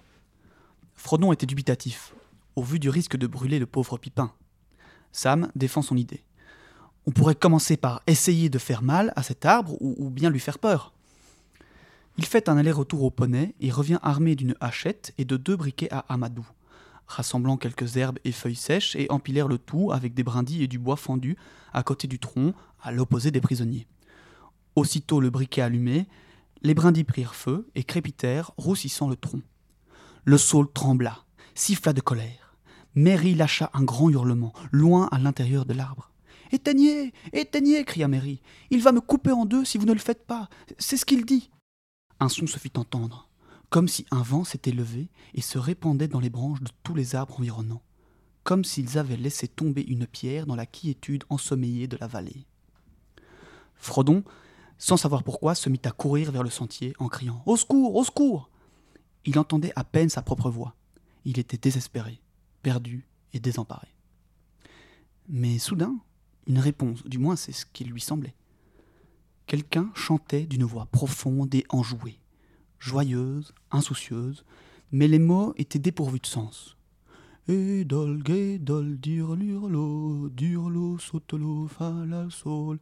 [0.94, 2.14] Frodon était dubitatif,
[2.56, 4.34] au vu du risque de brûler le pauvre Pipin.
[5.14, 6.24] Sam défend son idée.
[7.06, 10.40] On pourrait commencer par essayer de faire mal à cet arbre ou, ou bien lui
[10.40, 10.94] faire peur.
[12.18, 15.92] Il fait un aller-retour au poney et revient armé d'une hachette et de deux briquets
[15.92, 16.46] à Amadou,
[17.12, 20.80] rassemblant quelques herbes et feuilles sèches et empilèrent le tout avec des brindilles et du
[20.80, 21.38] bois fendu
[21.74, 23.88] à côté du tronc, à l'opposé des prisonniers.
[24.76, 26.08] Aussitôt le briquet allumé,
[26.62, 29.42] les brindilles prirent feu et crépitèrent, roussissant le tronc.
[30.24, 32.56] Le saule trembla, siffla de colère.
[32.96, 36.12] Mary lâcha un grand hurlement, loin à l'intérieur de l'arbre.
[36.52, 38.42] Éteignez Éteignez cria Mary.
[38.70, 40.50] Il va me couper en deux si vous ne le faites pas.
[40.78, 41.50] C'est ce qu'il dit.
[42.20, 43.30] Un son se fit entendre,
[43.72, 47.16] comme si un vent s'était levé et se répandait dans les branches de tous les
[47.16, 47.82] arbres environnants,
[48.44, 52.46] comme s'ils avaient laissé tomber une pierre dans la quiétude ensommeillée de la vallée.
[53.76, 54.24] Frodon,
[54.78, 58.04] sans savoir pourquoi, se mit à courir vers le sentier en criant Au secours Au
[58.04, 58.50] secours
[59.24, 60.76] Il entendait à peine sa propre voix.
[61.24, 62.20] Il était désespéré,
[62.64, 63.88] perdu et désemparé.
[65.30, 65.96] Mais soudain,
[66.46, 68.36] une réponse, du moins c'est ce qu'il lui semblait.
[69.48, 72.21] Quelqu'un chantait d'une voix profonde et enjouée,
[72.82, 74.44] joyeuse, insoucieuse,
[74.92, 76.76] mais les mots étaient dépourvus de sens.
[77.48, 80.30] Edol, guédol, dirlurlo,
[81.00, 82.80] sautelo, fala, sol.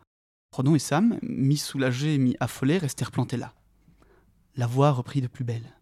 [0.51, 3.53] Frodon et Sam, mi soulagés et mi affolés, restèrent plantés là.
[4.55, 5.75] La voix reprit de plus belle.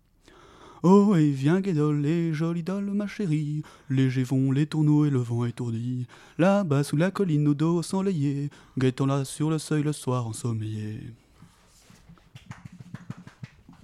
[0.83, 5.17] Oh, et viens, Guédol, les jolies dolles, ma chérie, légers vont les tourneaux et le
[5.17, 6.05] vent étourdi.
[6.37, 11.15] Là-bas, sous la colline, nos dos s'enlayer, guettons là sur le seuil le soir ensommeillé.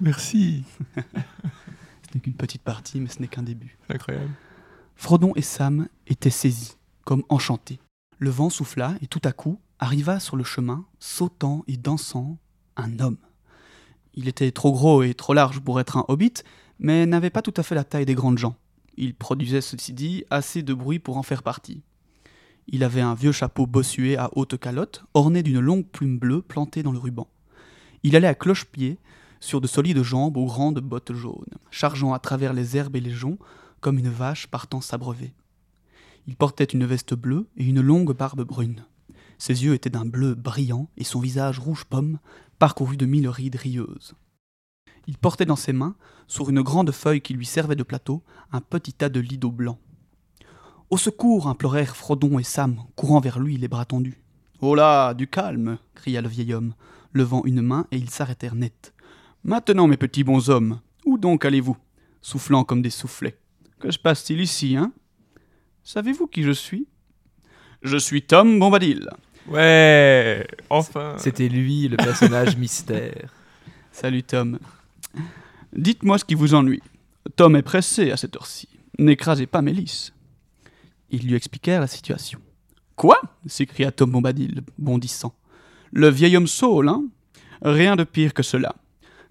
[0.04, 0.66] Merci.
[0.98, 3.78] Ce n'est qu'une petite partie, mais ce n'est qu'un début.
[3.88, 4.32] Incroyable.
[4.98, 7.80] Frodon et Sam étaient saisis, comme enchantés.
[8.20, 12.38] Le vent souffla et tout à coup arriva sur le chemin, sautant et dansant,
[12.76, 13.18] un homme.
[14.14, 16.34] Il était trop gros et trop large pour être un hobbit,
[16.80, 18.58] mais n'avait pas tout à fait la taille des grandes gens.
[18.98, 21.82] Il produisait, ceci dit, assez de bruit pour en faire partie.
[22.68, 26.84] Il avait un vieux chapeau bossué à haute calotte, orné d'une longue plume bleue plantée
[26.84, 27.30] dans le ruban.
[28.04, 29.00] Il allait à cloche-pied,
[29.44, 33.12] sur de solides jambes aux grandes bottes jaunes, chargeant à travers les herbes et les
[33.12, 33.40] joncs
[33.82, 35.34] comme une vache partant s'abreuver.
[36.28, 38.86] Il portait une veste bleue et une longue barbe brune.
[39.38, 42.20] Ses yeux étaient d'un bleu brillant et son visage rouge pomme,
[42.58, 44.14] parcouru de mille rides rieuses.
[45.08, 45.96] Il portait dans ses mains,
[46.28, 49.78] sur une grande feuille qui lui servait de plateau, un petit tas de lido blanc.
[50.90, 54.24] Au secours implorèrent Frodon et Sam, courant vers lui les bras tendus.
[54.62, 56.76] Oh là, du calme cria le vieil homme,
[57.12, 58.93] levant une main et ils s'arrêtèrent net.
[59.44, 61.78] Maintenant, mes petits bons hommes, où donc allez-vous
[62.22, 63.38] soufflant comme des soufflets?
[63.80, 64.94] Que se passe-t-il ici, hein?
[65.84, 66.88] Savez-vous qui je suis?
[67.82, 69.10] Je suis Tom Bombadil.
[69.48, 71.16] Ouais, enfin.
[71.18, 73.34] C'était lui, le personnage mystère.
[73.92, 74.58] Salut Tom.
[75.76, 76.82] Dites-moi ce qui vous ennuie.
[77.36, 78.70] Tom est pressé à cette heure-ci.
[78.98, 80.14] N'écrasez pas Mélisse.
[81.10, 82.40] Ils lui expliquèrent la situation.
[82.96, 83.20] Quoi?
[83.46, 85.36] s'écria Tom Bombadil, bondissant.
[85.92, 87.04] Le vieil homme saule, hein?
[87.62, 88.76] Rien de pire que cela.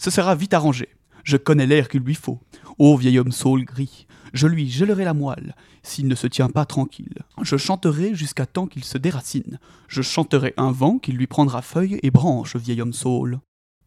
[0.03, 0.89] Ce sera vite arrangé.
[1.23, 2.41] Je connais l'air qu'il lui faut.
[2.77, 6.65] Ô vieil homme saule gris, je lui gèlerai la moelle, s'il ne se tient pas
[6.65, 7.23] tranquille.
[7.41, 9.61] Je chanterai jusqu'à temps qu'il se déracine.
[9.87, 13.39] Je chanterai un vent qui lui prendra feuilles et branches, vieil homme saule.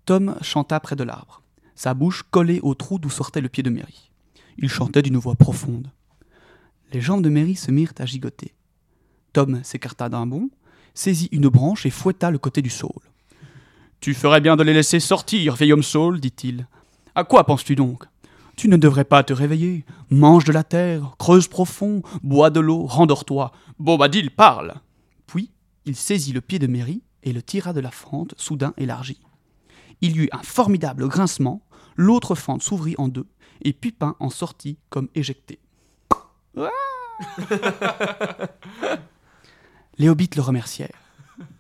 [0.06, 1.42] Tom chanta près de l'arbre,
[1.76, 4.10] sa bouche collée au trou d'où sortait le pied de Mary.
[4.58, 5.92] Il chantait d'une voix profonde.
[6.94, 8.54] Les jambes de Mary se mirent à gigoter.
[9.34, 10.50] Tom s'écarta d'un bond,
[10.94, 13.04] saisit une branche et fouetta le côté du saule.
[14.06, 16.68] Tu ferais bien de les laisser sortir, vieil homme saule, dit-il.
[17.16, 18.04] À quoi penses-tu donc?
[18.56, 19.84] Tu ne devrais pas te réveiller.
[20.12, 23.52] Mange de la terre, creuse profond, bois de l'eau, rendors-toi.
[23.80, 24.76] Bobadil parle
[25.26, 25.50] Puis
[25.86, 29.24] il saisit le pied de Mary et le tira de la fente soudain élargie.
[30.02, 31.64] Il y eut un formidable grincement,
[31.96, 33.26] l'autre fente s'ouvrit en deux,
[33.64, 35.58] et Pupin en sortit comme éjecté.
[39.98, 41.05] Les hobbits le remercièrent.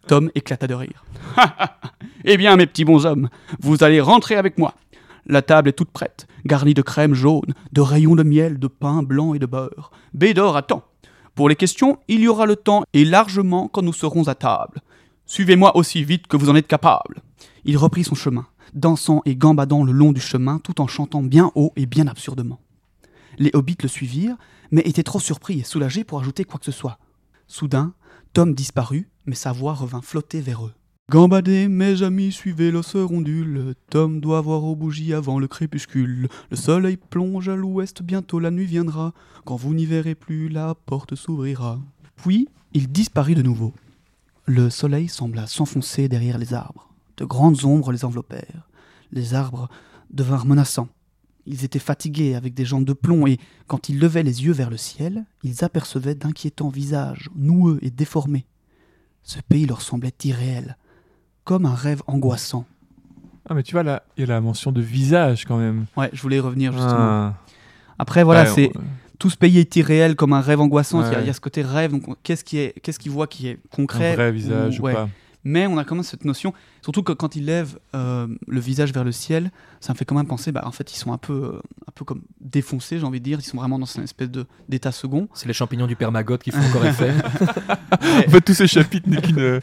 [0.08, 1.06] Tom éclata de rire.
[2.26, 4.76] eh bien, mes petits bonshommes, vous allez rentrer avec moi.
[5.26, 9.02] La table est toute prête, garnie de crème jaune, de rayons de miel, de pain
[9.02, 9.92] blanc et de beurre.
[10.14, 10.84] Bédor attend.
[11.34, 14.82] Pour les questions, il y aura le temps et largement quand nous serons à table.
[15.26, 17.22] Suivez-moi aussi vite que vous en êtes capable.
[17.64, 21.52] Il reprit son chemin, dansant et gambadant le long du chemin tout en chantant bien
[21.56, 22.60] haut et bien absurdement.
[23.40, 24.38] Les hobbits le suivirent,
[24.72, 27.00] mais étaient trop surpris et soulagés pour ajouter quoi que ce soit.
[27.48, 27.94] Soudain,
[28.36, 30.74] Tom disparut, mais sa voix revint flotter vers eux.
[31.10, 33.76] Gambadez, mes amis, suivez l'os rondule.
[33.89, 36.28] Tom doit voir aux bougies avant le crépuscule.
[36.50, 39.13] Le soleil plonge à l'ouest, bientôt la nuit viendra.
[39.45, 41.80] Quand vous n'y verrez plus, la porte s'ouvrira.
[42.17, 43.74] Puis, il disparut de nouveau.
[44.48, 46.89] Le soleil sembla s'enfoncer derrière les arbres.
[47.15, 48.67] De grandes ombres les enveloppèrent.
[49.13, 49.69] Les arbres
[50.10, 50.89] devinrent menaçants.
[51.48, 54.70] Ils étaient fatigués avec des jambes de plomb et, quand ils levaient les yeux vers
[54.70, 58.46] le ciel, ils apercevaient d'inquiétants visages, noueux et déformés.
[59.24, 60.78] Ce pays leur semblait irréel,
[61.44, 62.66] comme un rêve angoissant.
[63.48, 65.86] Ah, mais tu vois, là, il y a la mention de visage quand même.
[65.96, 66.96] Ouais, je voulais y revenir justement.
[66.98, 67.34] Ah.
[68.00, 68.82] Après, voilà, Ouais, c'est on-
[69.20, 71.02] tout ce pays est irréel comme un rêve angoissant.
[71.02, 71.24] Il y a- Ouais.
[71.24, 71.92] il y, a ce côté rêve.
[71.92, 74.82] Donc, on- qu'est-ce qui est, qu'est-ce qu'il voit qui est concret un vrai visage ou-
[74.84, 74.94] ou ouais.
[74.94, 75.10] pas.
[75.48, 78.92] Mais on a quand même cette notion, surtout que quand il lève euh, le visage
[78.92, 81.20] vers le ciel, ça me fait quand même penser, bah, en fait, ils sont un
[81.20, 83.38] peu, euh, un peu comme défoncés, j'ai envie de dire.
[83.40, 85.30] Ils sont vraiment dans une espèce de d'état second.
[85.36, 87.14] C'est les champignons du permagote qui font encore effet.
[87.92, 89.60] En fait, tous ces chapitres n'est qu'une euh,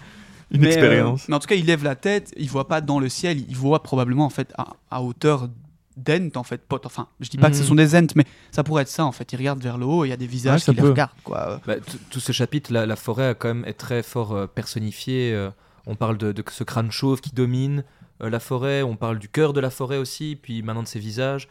[0.52, 1.28] une mais, euh, expérience.
[1.28, 3.56] mais en tout cas, il lève la tête, il voit pas dans le ciel, il
[3.56, 5.48] voit probablement en fait à, à hauteur
[5.96, 6.86] d'Ent en fait, pote.
[6.86, 7.68] Enfin, je dis pas que ce Mhm.
[7.68, 9.30] sont des Ents, mais ça pourrait être ça en fait.
[9.32, 11.10] Il regarde vers le haut, et il y a des visages Ouais, qui les regardent
[11.24, 11.60] quoi.
[11.66, 11.74] Bah,
[12.10, 15.32] tout ce chapitre, la, la forêt a quand même est très fort euh, personnifiée.
[15.34, 15.50] euh,
[15.86, 17.84] on parle de, de ce crâne chauve qui domine
[18.22, 21.00] euh, la forêt, on parle du cœur de la forêt aussi, puis maintenant de ses
[21.00, 21.48] visages,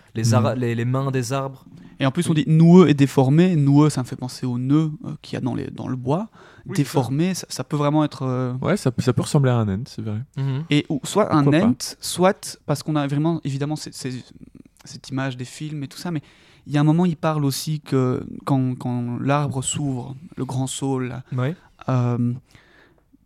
[0.56, 1.66] les, les mains des arbres.
[2.00, 3.56] Et en plus, on dit noueux et déformé.
[3.56, 5.96] Noueux, ça me fait penser au nœud euh, qu'il y a dans, les, dans le
[5.98, 6.30] bois.
[6.66, 8.24] Oui, déformé, ça, ça peut vraiment être.
[8.24, 10.22] euh, Ouais, ça, peut- ça peut ressembler à un ent, c'est vrai.
[10.70, 15.46] Et ou- soit un Pourquoi ent, soit parce qu'on a vraiment, évidemment, cette image des
[15.46, 16.22] films et tout ça, mais
[16.68, 20.68] il y a un moment, il parle aussi que quand, quand l'arbre s'ouvre, le grand
[20.68, 21.56] saule, Ouais.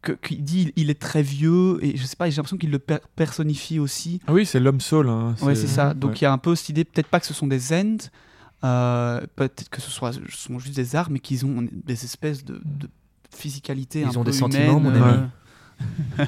[0.06, 2.80] Que- qu'il dit il est très vieux, et je sais pas, j'ai l'impression qu'il le
[2.80, 4.22] per- personnifie aussi.
[4.28, 5.10] Ah oui, c'est l'homme saule.
[5.10, 5.94] Hein, Ouais, c'est ça.
[5.94, 7.98] Donc il y a un peu cette idée, peut-être pas que ce sont des ents,
[8.64, 12.44] euh, peut-être que ce soit, ce sont juste des arbres, mais qu'ils ont des espèces
[12.46, 12.90] de, de
[13.36, 15.24] physicalité Ils un ont peu des sentiments, mon ami.
[16.20, 16.26] euh,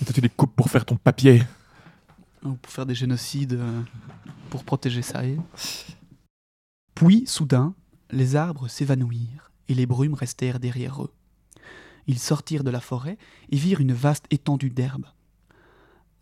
[0.00, 1.42] Et toi, tu les coupes pour faire ton papier.
[2.44, 3.80] ou pour faire des génocides, euh,
[4.50, 5.24] pour protéger ça.
[5.24, 5.36] Et...
[6.94, 7.74] Puis, soudain,
[8.10, 11.10] les arbres s'évanouirent et les brumes restèrent derrière eux.
[12.06, 13.18] Ils sortirent de la forêt
[13.50, 15.06] et virent une vaste étendue d'herbe.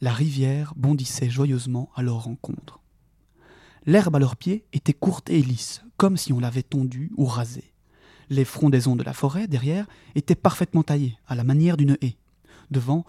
[0.00, 2.80] La rivière bondissait joyeusement à leur rencontre.
[3.86, 7.72] L'herbe à leurs pieds était courte et lisse, comme si on l'avait tondue ou rasée.
[8.28, 12.16] Les frondaisons de la forêt, derrière, étaient parfaitement taillées, à la manière d'une haie.
[12.70, 13.04] Devant,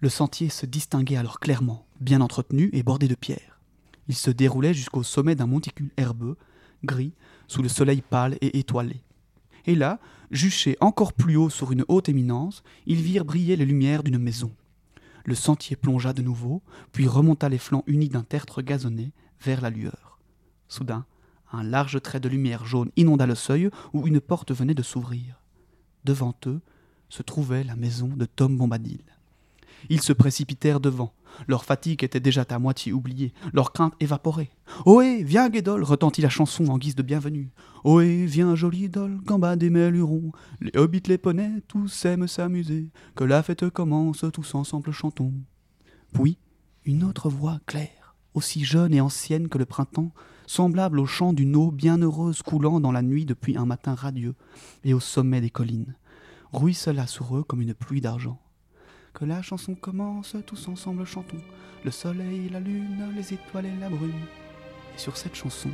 [0.00, 3.60] le sentier se distinguait alors clairement, bien entretenu et bordé de pierres.
[4.08, 6.36] Il se déroulait jusqu'au sommet d'un monticule herbeux,
[6.84, 7.12] gris,
[7.48, 9.02] sous le soleil pâle et étoilé.
[9.66, 9.98] Et là,
[10.30, 14.52] juché encore plus haut sur une haute éminence, ils virent briller les lumières d'une maison.
[15.24, 19.70] Le sentier plongea de nouveau, puis remonta les flancs unis d'un tertre gazonné vers la
[19.70, 20.18] lueur.
[20.68, 21.06] Soudain,
[21.52, 25.40] un large trait de lumière jaune inonda le seuil où une porte venait de s'ouvrir.
[26.04, 26.60] Devant eux
[27.08, 29.04] se trouvait la maison de Tom Bombadil.
[29.88, 31.12] Ils se précipitèrent devant.
[31.46, 34.50] Leur fatigue était déjà à moitié oubliée, leur crainte évaporée.
[34.86, 37.50] Ohé, viens, Guédol, retentit la chanson en guise de bienvenue.
[37.84, 40.32] Ohé, viens, joli idole, gambade et luron.
[40.60, 42.90] Les hobbits, les poneys, tous aiment s'amuser.
[43.14, 45.32] Que la fête commence, tous ensemble chantons.
[46.12, 46.38] Puis,
[46.84, 50.12] une autre voix claire, aussi jeune et ancienne que le printemps,
[50.46, 54.34] semblable au chant d'une eau bienheureuse coulant dans la nuit depuis un matin radieux
[54.84, 55.94] et au sommet des collines,
[56.52, 58.38] ruissela sur eux comme une pluie d'argent.
[59.14, 61.40] Que la chanson commence, tous ensemble chantons.
[61.84, 64.10] Le soleil, la lune, les étoiles et la brume.
[64.92, 65.70] Et sur cette chanson,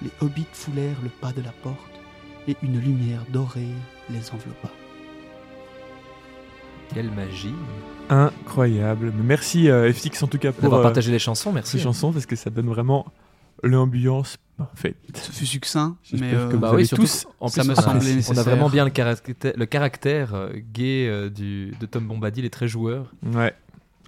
[0.00, 2.00] les hobbits foulèrent le pas de la porte,
[2.46, 3.74] et une lumière dorée
[4.10, 4.70] les enveloppa.
[6.94, 7.54] Quelle magie.
[8.08, 9.12] Incroyable.
[9.24, 11.72] Merci euh, FX en tout cas pour D'avoir euh, partagé les chansons, merci.
[11.72, 13.06] ces chansons parce que ça donne vraiment
[13.64, 14.96] l'ambiance parfaite.
[15.14, 17.74] Ce fut succinct, J'espère mais euh, que Bah oui, surtout, tous en ça plus, me
[17.74, 18.44] on a- semblait On a nécessaire.
[18.44, 22.68] vraiment bien le caractère, le caractère euh, gay euh, du, de Tom Bombadil est très
[22.68, 23.12] joueur.
[23.34, 23.54] Ouais.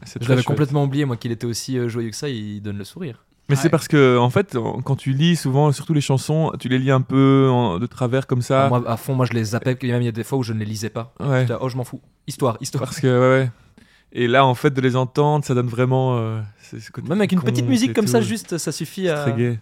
[0.05, 2.77] C'est Je l'avais complètement oublié, moi, qu'il était aussi euh, joyeux que ça, il donne
[2.79, 3.25] le sourire.
[3.51, 6.79] Mais c'est parce que en fait, quand tu lis souvent, surtout les chansons, tu les
[6.79, 8.67] lis un peu en- de travers comme ça.
[8.67, 10.43] Ah, Moi, à fond, moi, je les zappais, même il y a des fois où
[10.43, 11.13] je ne les lisais pas.
[11.21, 11.43] ouais.
[11.43, 12.01] J'étais, oh, je m'en fous.
[12.27, 12.85] Histoire, histoire.
[12.85, 13.51] Parce que ouais, ouais.
[14.17, 16.17] Et là, en fait, de les entendre, ça donne vraiment.
[16.17, 19.09] euh, c'est ce côté Même avec une petite musique comme ça, juste, ça suffit C'est
[19.11, 19.59] à très gai.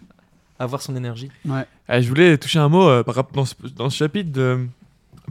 [0.63, 1.29] Avoir son énergie.
[1.45, 1.65] ouais.
[1.87, 4.65] Ah, je voulais toucher un mot euh, par dans, ce, dans ce chapitre de-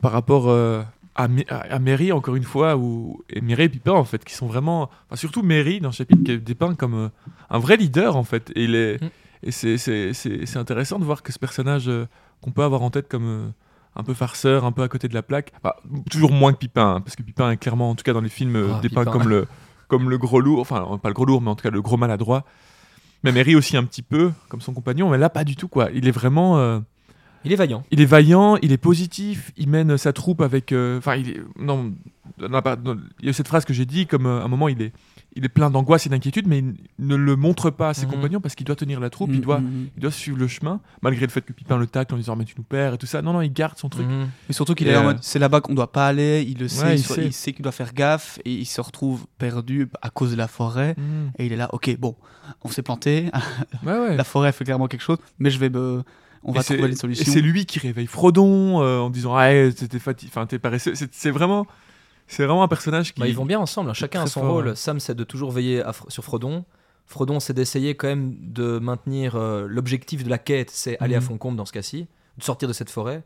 [0.01, 0.83] par rapport euh,
[1.15, 4.35] à, à, à Mary, encore une fois, ou, et Mireille et Pipin, en fait, qui
[4.35, 4.91] sont vraiment.
[5.09, 7.09] Enfin, surtout Mary, dans ce chapitre, qui est dépeint comme euh,
[7.51, 8.51] un vrai leader, en fait.
[8.55, 9.09] Et, il est- Mm.
[9.45, 12.07] et c'est, intéressant de voir que ce personnage euh,
[12.41, 13.27] qu'on peut avoir en tête comme.
[13.27, 13.49] euh,
[13.95, 15.53] un peu farceur, un peu à côté de la plaque.
[15.63, 15.75] Enfin,
[16.11, 18.31] toujours moins que Pipin, hein, parce que Pipin est clairement, en tout cas dans les
[18.31, 19.11] films, euh, Ah, dépeint Pipin.
[19.13, 19.47] comme le,
[19.87, 21.99] comme le gros lourd, enfin pas le gros lourd, mais en tout cas le gros
[21.99, 22.47] maladroit.
[23.25, 25.89] Mais Mary aussi un petit peu, comme son compagnon, mais là pas du tout quoi.
[25.95, 26.81] Il est vraiment, euh,
[27.45, 27.85] Il est vaillant.
[27.91, 31.41] il est vaillant, il est positif, il mène sa troupe avec, euh, enfin il est,
[31.59, 31.93] non,
[32.41, 34.93] il y a cette phrase que j'ai dit comme euh, à un moment il est,
[35.35, 38.13] il est plein d'angoisse et d'inquiétude, mais il ne le montre pas à ses Mhm.
[38.13, 39.89] compagnons parce qu'il doit tenir la troupe, il doit, mm, mm.
[39.97, 42.45] il doit suivre le chemin, malgré le fait que Pipin le tacle en disant mais
[42.45, 43.23] tu nous perds et tout ça.
[43.23, 44.07] Non non, il garde son truc.
[44.07, 44.29] Mhm.
[44.49, 46.59] Mais surtout qu'il Et, est en euh, mode, c'est là-bas qu'on doit pas aller, il
[46.59, 47.25] le sait, Ouais, il, sait.
[47.27, 50.49] il sait qu'il doit faire gaffe, et il se retrouve perdu à cause de la
[50.49, 51.31] forêt, Mhm.
[51.39, 52.15] et il est là, ok, bon,
[52.63, 53.31] on s'est planté,
[53.85, 54.17] Ouais ouais.
[54.17, 56.03] la forêt fait clairement quelque chose, mais je vais me...
[56.45, 57.33] On Et va trouver les Et solutions.
[57.33, 60.97] c'est lui qui réveille Frodon euh, en disant ah t'es fatigué, enfin t'es paresseux.
[60.97, 61.69] C'est- C'est vraiment
[62.33, 63.21] C'est vraiment un personnage qui.
[63.21, 63.95] Bah, ils vont bien ensemble, hein.
[63.95, 64.77] chacun a son fort, rôle.
[64.77, 66.65] Sam, c'est de toujours veiller à sur Frodon.
[67.07, 71.21] Frodon, c'est d'essayer quand même de maintenir euh, l'objectif de la quête, c'est aller à
[71.21, 71.27] Mhm.
[71.27, 72.07] Foncombe dans ce cas-ci,
[72.39, 73.23] de sortir de cette forêt.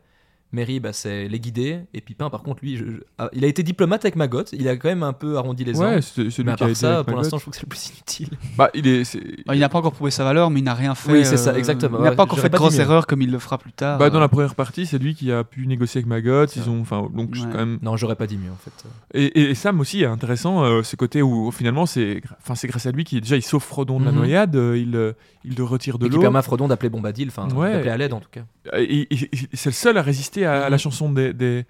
[0.53, 1.79] Mary, bah, c'est les guider.
[1.93, 4.43] Et Pipin, par contre, lui, je- je- ah, il a été diplomate avec Maggot.
[4.53, 6.03] Il a quand même un peu arrondi les Ouais, angles.
[6.03, 7.65] c'est c'est lui Mais à qui a part ça, pour l'instant, je trouve que c'est
[7.65, 8.29] le plus inutile.
[8.57, 9.17] Bah, il est.
[9.45, 11.11] Bah, il n'a pas encore prouvé sa valeur, mais il n'a rien fait.
[11.11, 11.97] Oui, c'est ça, euh, exactement.
[11.99, 13.97] Il n'a Ouais, pas encore fait de grosses erreurs comme il le fera plus tard.
[13.99, 16.45] Bah, dans la première partie, c'est lui qui a pu négocier avec Maggot.
[16.55, 16.69] Ils Ça.
[16.69, 17.39] ont, enfin, donc Ouais.
[17.51, 17.79] quand même.
[17.81, 18.71] Non, j'aurais pas dit mieux, en fait.
[19.13, 22.67] Et, et- et Sam aussi est intéressant, euh, ce côté où finalement c'est, enfin c'est
[22.67, 24.17] grâce à lui qui déjà il sauve Frodon de la Mhm.
[24.17, 25.11] noyade, euh, il, euh,
[25.43, 26.19] il le retire de l'eau.
[26.19, 27.73] permet à Frodon d'appeler Bombadil, enfin, Ouais.
[27.73, 28.41] d'appeler à l'aide, en tout cas.
[28.77, 29.07] Et
[29.53, 30.79] c'est le seul à résister à, à la Mhm.
[30.79, 31.65] chanson des, des,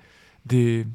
[0.45, 0.85] des,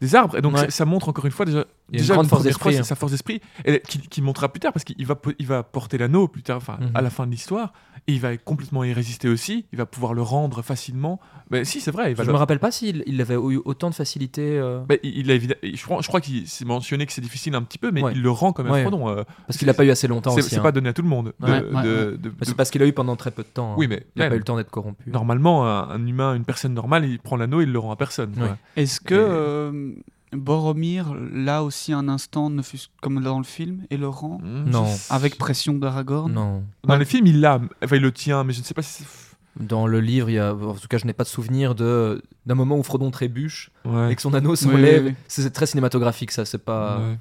[0.00, 0.36] des arbres.
[0.36, 0.60] Et donc Ouais.
[0.66, 2.42] ça, ça montre encore une fois déjà, Il y a une déjà grande une force
[2.42, 2.82] d'esprit, hein.
[2.82, 3.40] sa force d'esprit,
[3.88, 6.90] qui, qui montrera plus tard parce qu'il va, il va porter l'anneau plus tard, Mhm.
[6.94, 7.72] à la fin de l'histoire,
[8.08, 9.64] et il va complètement y résister aussi.
[9.72, 11.20] Il va pouvoir le rendre facilement.
[11.50, 12.24] Mais si c'est vrai, il va.
[12.24, 14.58] Je le- me rappelle pas s'il il avait eu autant de facilité.
[14.58, 17.20] euh, mais il, il a évidemment- je crois, je crois qu'il s'est mentionné que c'est
[17.20, 18.12] difficile un petit peu, mais Ouais.
[18.14, 18.82] il le rend quand même Ouais.
[18.82, 19.08] Frodon.
[19.08, 20.62] euh, Parce qu'il a pas eu assez longtemps c'est hein.
[20.62, 21.32] pas donné à tout le monde.
[21.40, 23.42] de- Ouais, de- ouais, de- de- Mais C'est parce qu'il a eu pendant très peu
[23.42, 23.72] de temps.
[23.72, 23.76] hein.
[23.78, 25.08] Oui, mais Il n'a pas eu le temps d'être corrompu.
[25.10, 28.32] normalement, un, un humain, une personne normale, il prend l'anneau, il le rend à personne.
[28.76, 29.92] Est-ce que Et- euh,
[30.32, 34.70] Boromir, là aussi un instant, ne fût comme dans le film, et le rend Mmh,
[34.70, 34.86] Non.
[35.10, 36.64] avec pression d'Aragorn Non.
[36.84, 39.02] Dans les films, il l'a, enfin il le tient, mais je ne sais pas si.
[39.04, 41.74] c'est- Dans le livre, il y a, en tout cas, je n'ai pas de souvenir
[41.74, 44.10] de d'un moment où Frodon trébuche Ouais.
[44.12, 45.04] et que son anneau se Oui, relève.
[45.04, 45.16] oui, oui.
[45.28, 46.46] C'est c'est très cinématographique, ça.
[46.46, 46.98] C'est pas.
[47.00, 47.18] Ouais.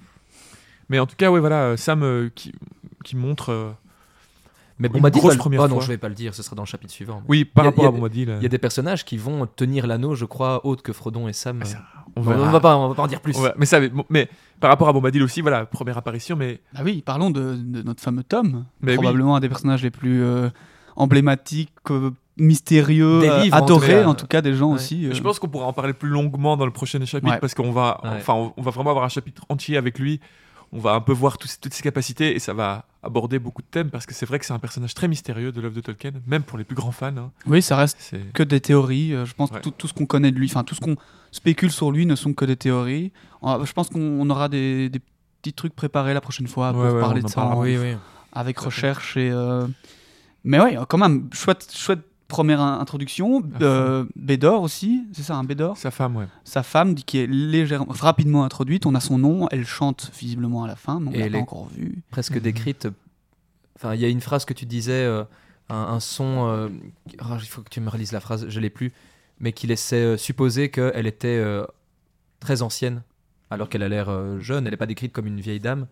[0.88, 2.54] Mais en tout cas, ouais, voilà, euh, Sam euh, qui,
[3.04, 3.50] qui montre.
[3.52, 3.72] euh,
[4.82, 5.20] Mais Bombadil.
[5.22, 5.84] grosse le- première Ah non, fois.
[5.84, 6.34] je vais pas le dire.
[6.36, 7.22] Ce sera dans le chapitre suivant.
[7.28, 8.30] Oui, par a- rapport a- à Bombadil.
[8.30, 11.28] euh, Il y a des personnages qui vont tenir l'anneau, je crois, autre que Frodon
[11.28, 11.60] et Sam.
[11.62, 11.78] Ah, ça,
[12.16, 12.42] on verra.
[12.48, 13.38] on va pas, on va pas en dire plus.
[13.58, 14.28] Mais, ça, mais,
[14.60, 18.02] par rapport à Bombadil aussi, voilà, première apparition, mais Ah oui, parlons de, de notre
[18.02, 18.98] fameux Tom, Mais oui.
[18.98, 20.50] probablement un des personnages les plus euh,
[20.96, 24.08] emblématiques, euh, mystérieux, euh, livres, en tout adorés cas.
[24.08, 24.76] en tout cas des gens Ouais.
[24.76, 25.06] aussi.
[25.08, 25.14] euh.
[25.14, 27.40] je pense qu'on pourra en parler plus longuement dans le prochain chapitre Ouais.
[27.40, 28.10] parce qu'on va, Ouais.
[28.18, 30.20] enfin, on va vraiment avoir un chapitre entier avec lui.
[30.74, 33.90] On va un peu voir toutes ses capacités et ça va aborder beaucoup de thèmes
[33.90, 36.44] parce que c'est vrai que c'est un personnage très mystérieux de l'œuvre de Tolkien, même
[36.44, 37.08] pour les plus grands fans.
[37.18, 37.32] hein.
[37.46, 39.14] Oui, ça reste que des théories.
[39.14, 39.58] euh, Je pense Ouais.
[39.58, 40.96] que tout, tout ce qu'on connaît de lui, enfin tout ce qu'on
[41.32, 43.12] spécule sur lui ne sont que des théories.
[43.44, 45.02] Euh, Je pense qu'on on aura des, des
[45.42, 47.98] petits trucs préparés la prochaine fois pour Ouais, ouais, parler de ça Oui, oui.
[48.32, 49.30] avec recherche et.
[49.32, 49.68] euh,
[50.46, 52.00] Mais ouais, quand même, chouette, chouette
[52.32, 53.42] première in- introduction.
[53.60, 55.78] À Euh, Bédor aussi, c'est ça, un Bédor?
[55.78, 56.26] Sa femme, ouais.
[56.44, 58.86] Sa femme, qui est légèrement, rapidement introduite.
[58.88, 61.38] On a son nom, elle chante visiblement à la fin, mais on l'a elle pas
[61.38, 62.02] est- encore vue.
[62.10, 62.42] presque Mhm.
[62.42, 62.88] décrite.
[63.76, 65.24] Enfin, il y a une phrase que tu disais, euh,
[65.70, 66.48] un, un son.
[66.48, 66.70] euh,
[67.20, 68.92] ah, il faut que tu me relises la phrase, je l'ai plus,
[69.40, 71.66] mais qui laissait euh, supposer qu'elle était euh,
[72.40, 73.02] très ancienne,
[73.50, 74.66] alors qu'elle a l'air euh, jeune.
[74.66, 75.88] Elle n'est pas décrite comme une vieille dame,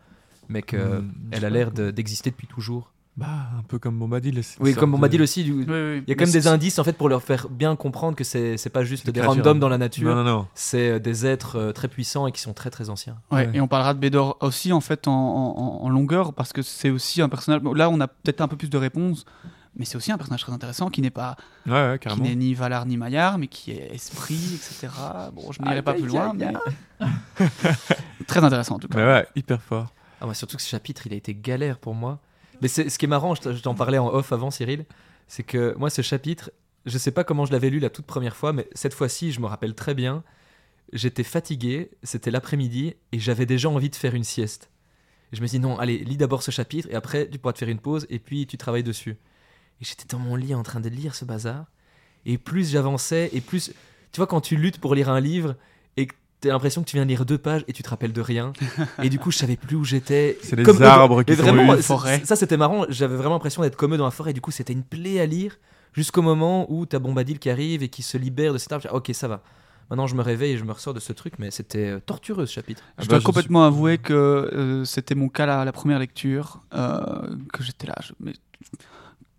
[0.49, 2.91] mais qu'elle sais a l'air de- d'exister depuis toujours.
[3.19, 3.27] Bah,
[3.60, 4.41] un peu comme Bombadil.
[4.62, 6.47] Oui, comme on m'a de- dit aussi, du- Oui, il y a quand même des
[6.47, 9.55] indices en fait pour leur faire bien comprendre que c'est pas juste Des randoms hein.
[9.55, 10.47] dans la nature, Non, non, non.
[10.55, 13.17] c'est euh, des êtres euh, très puissants et qui sont très très anciens.
[13.32, 13.51] Ouais, Ouais.
[13.55, 16.89] Et on parlera de Bédor aussi en fait en, en- en longueur parce que c'est
[16.89, 17.62] aussi un personnage.
[17.75, 19.25] Là, on a peut-être un peu plus de réponses,
[19.75, 21.36] mais c'est aussi un personnage très intéressant qui n'est pas,
[21.67, 24.88] Ouais, ouais, qui n'est ni Valar ni Maillard, mais qui est esprit, etc.
[25.34, 26.53] Bon, je n'irai pas plus loin, mais
[28.27, 28.97] très intéressant en tout cas.
[28.97, 29.93] Mais ouais, hyper fort.
[30.21, 32.19] Ah, moi, surtout que ce chapitre, il a été galère pour moi.
[32.62, 34.86] Mais ce qui est marrant, je t'en parlais en off avant, Cyril,
[35.28, 36.52] c'est que moi, ce chapitre,
[36.86, 39.39] je sais pas comment je l'avais lu la toute première fois, mais cette fois-ci, je
[39.39, 40.24] me rappelle très bien.
[40.91, 44.72] J'étais fatigué, c'était l'après-midi, et j'avais déjà envie de faire une sieste.
[45.32, 47.69] Je me dis, non, allez, lis d'abord ce chapitre, et après, tu pourras te faire
[47.69, 49.17] une pause, et puis tu travailles dessus.
[49.82, 51.65] Et j'étais dans mon lit en train de lire ce bazar,
[52.26, 53.72] et plus j'avançais, et plus.
[54.12, 55.56] Tu vois, quand tu luttes pour lire un livre,
[55.95, 56.08] et
[56.41, 58.54] t'as l'impression que tu viens de lire deux pages, et tu te rappelles de rien,
[59.04, 60.38] et du coup, je savais plus où j'étais.
[60.41, 62.21] C'est les Comme eux, arbres qui vraiment, une c'est- forêt.
[62.25, 62.86] Ça, c'était marrant.
[62.89, 64.34] J'avais vraiment l'impression d'être comme eux dans la forêt.
[64.34, 65.58] Du coup, c'était une plaie à lire
[65.93, 68.84] jusqu'au moment où t'as Bombadil qui arrive et qui se libère de cet arbre.
[68.84, 69.41] J'ai dit, Ok, ça va.
[69.89, 72.45] Maintenant, je me réveille et je me ressors de ce truc, mais c'était euh, tortureux
[72.45, 72.84] ce chapitre.
[72.89, 75.97] Ah Je bah, dois je complètement avouer que euh, c'était mon cas la, la première
[75.97, 77.02] lecture, euh,
[77.52, 77.95] que j'étais là.
[78.04, 78.34] je- mais,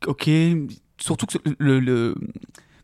[0.09, 0.29] ok,
[0.99, 2.15] surtout que le, le-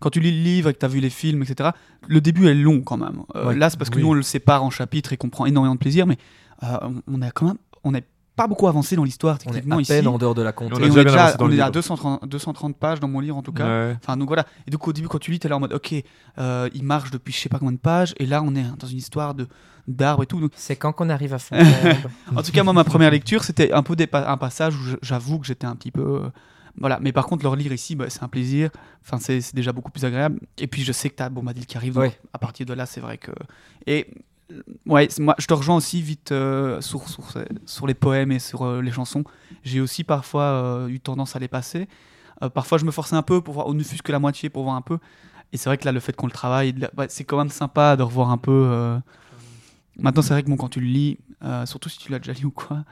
[0.01, 1.71] quand tu lis le livre et que tu as vu les films, etc.,
[2.09, 3.23] le début est long quand même.
[3.35, 3.57] Euh, Ouais.
[3.57, 4.03] là, c'est parce que Oui.
[4.03, 6.19] nous, on le sépare en chapitres et qu'on prend énormément de plaisir, mais
[6.63, 6.77] euh,
[7.07, 9.81] on- a quand même, on n'est pas beaucoup avancé dans l'histoire On est techniquement à
[9.81, 9.93] ici.
[9.93, 10.75] peine en dehors de la comté.
[10.75, 11.71] On est, déjà- on est à livre.
[11.71, 13.65] 230, 230 pages dans mon livre en tout cas.
[13.67, 13.97] Ouais.
[14.03, 14.45] Enfin, donc voilà.
[14.67, 15.95] Et donc, au début, quand tu lis, t'es là en mode, ok,
[16.39, 18.87] euh, il marche depuis je sais pas combien de pages, et là, on est dans
[18.87, 19.47] une histoire de
[19.89, 20.41] d'arbres et tout.
[20.41, 21.55] Donc, C'est quand qu'on arrive à fond.
[22.37, 24.97] en tout cas, moi, ma première lecture, c'était un peu des pa- un passage où
[25.01, 26.03] j'avoue que j'étais un petit peu.
[26.25, 26.29] euh,
[26.79, 26.99] voilà.
[27.01, 28.71] Mais par contre, leur lire ici, bah, c'est un plaisir.
[29.03, 30.41] Enfin, c'est c'est déjà beaucoup plus agréable.
[30.59, 31.95] Et puis, je sais que tu as Bombadil qui arrive.
[31.95, 32.19] donc Ouais.
[32.33, 33.33] À partir de là, c'est vrai que.
[33.87, 34.09] Et.
[34.87, 37.25] Ouais, moi je te rejoins aussi vite euh, sur, sur,
[37.65, 39.25] sur les poèmes et sur euh, les chansons.
[39.65, 41.89] J'ai aussi parfois euh, eu tendance à les passer.
[42.55, 44.63] Parfois je me forçais un peu pour voir, ou ne fût-ce que la moitié pour
[44.63, 44.99] voir un peu.
[45.53, 47.97] Et c'est vrai que là, le fait qu'on le travaille, ouais, c'est quand même sympa
[47.97, 49.01] de revoir un peu.
[49.99, 51.19] Maintenant, c'est vrai que bon, quand tu le lis,
[51.65, 52.85] surtout si tu l'as déjà lu ou quoi,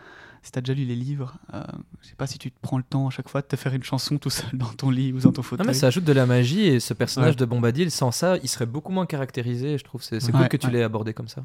[0.45, 1.63] si tu as déjà lu les livres, euh,
[2.03, 3.75] je sais pas si tu te prends le temps à chaque fois de te faire
[3.75, 5.67] une chanson tout seul dans ton lit ou dans ton Non, fauteuil.
[5.67, 7.37] mais ça ajoute de la magie et ce personnage Ouais.
[7.37, 9.77] de Bombadil, sans ça, il serait beaucoup moins caractérisé.
[9.79, 10.31] Je trouve c'est Ouais.
[10.33, 10.75] cool que tu Ouais.
[10.75, 11.45] l'aies abordé comme ça.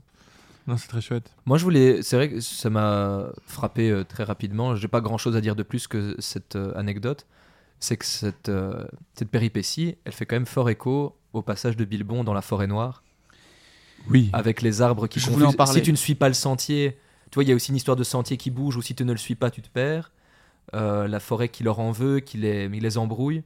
[0.67, 1.33] Non, c'est très chouette.
[1.45, 2.03] Moi, je voulais.
[2.03, 4.75] C'est vrai que ça m'a frappé euh, très rapidement.
[4.75, 7.25] J'ai pas grand chose à dire de plus que cette euh, anecdote.
[7.79, 8.83] C'est que cette, euh,
[9.15, 12.67] cette péripétie, elle fait quand même fort écho au passage de Bilbon dans la forêt
[12.67, 13.01] noire,
[14.09, 14.29] Oui.
[14.33, 15.57] avec les arbres qui Je voulais en confusent.
[15.57, 15.73] parler.
[15.79, 16.97] Si tu ne suis pas le sentier,
[17.31, 19.03] tu vois, il y a aussi une histoire de sentier qui bouge, ou si tu
[19.05, 20.11] ne le suis pas, tu te perds.
[20.75, 23.43] Euh, la forêt qui leur en veut, qui les, qui les embrouille.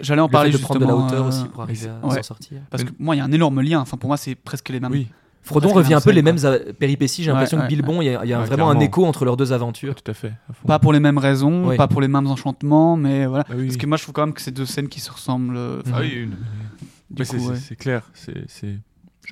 [0.00, 2.06] J'allais en Le parler fait de prendre de la hauteur euh, aussi pour arriver à
[2.06, 2.16] ouais.
[2.16, 2.60] s'en sortir.
[2.70, 3.80] Parce que moi, il y a un énorme lien.
[3.80, 4.92] Enfin, pour moi, c'est presque les mêmes.
[4.92, 5.08] Oui,
[5.42, 6.36] Frodon revient un peu les mêmes
[6.78, 7.22] péripéties.
[7.24, 9.06] J'ai l'impression ouais, que Bilbon, il y a, il y a Ouais, vraiment un écho
[9.06, 9.94] entre leurs deux aventures.
[9.94, 10.34] tout à fait.
[10.48, 10.66] à.
[10.66, 11.76] Pas pour les mêmes raisons, Oui.
[11.76, 13.44] pas pour les mêmes enchantements, mais voilà.
[13.48, 15.10] Ah oui, Parce que moi, je trouve quand même que c'est deux scènes qui se
[15.10, 15.56] ressemblent.
[15.56, 17.24] euh, Ah oui, une-
[17.56, 18.02] c'est clair.
[18.14, 18.78] C'est.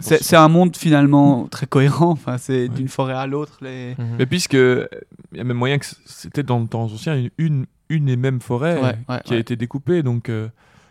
[0.00, 2.10] C'est- un monde finalement très cohérent.
[2.12, 2.68] Enfin, c'est Ouais.
[2.68, 3.58] d'une forêt à l'autre.
[3.62, 3.94] Les...
[3.98, 4.16] Mhm.
[4.18, 4.86] Mais puisque euh,
[5.32, 8.16] il y a même moyen que c'était dans le temps ancien une, une, une et
[8.16, 10.48] même forêt Ouais, ouais, qui a été découpée, donc euh,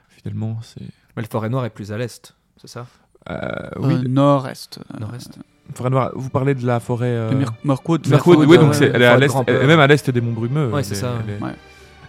[0.10, 0.82] finalement c'est.
[1.16, 2.86] Mais le forêt noire est plus à l'est, c'est ça?
[3.30, 3.36] Euh,
[3.80, 4.80] oui, Euh, nord-est.
[4.80, 5.38] euh, Nord-est.
[5.76, 6.12] forêt noire.
[6.16, 7.08] Vous parlez de la forêt.
[7.10, 8.08] euh, de Mir- Mirkwood.
[8.08, 10.70] Oui, donc ouais, elle est à l'est, est même à l'est des Monts Brumeux.
[10.72, 11.52] Ouais, c'est est- ça, elle est- ouais.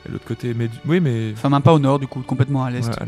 [0.07, 2.71] et l'autre côté, mais oui, mais Enfin, même pas au nord, du coup, complètement à
[2.71, 2.87] l'est.
[2.87, 3.07] ouais,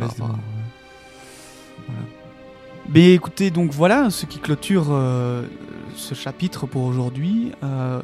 [2.92, 5.46] Mais écoutez, donc voilà ce qui clôture euh,
[5.94, 7.52] ce chapitre pour aujourd'hui.
[7.62, 8.02] Euh,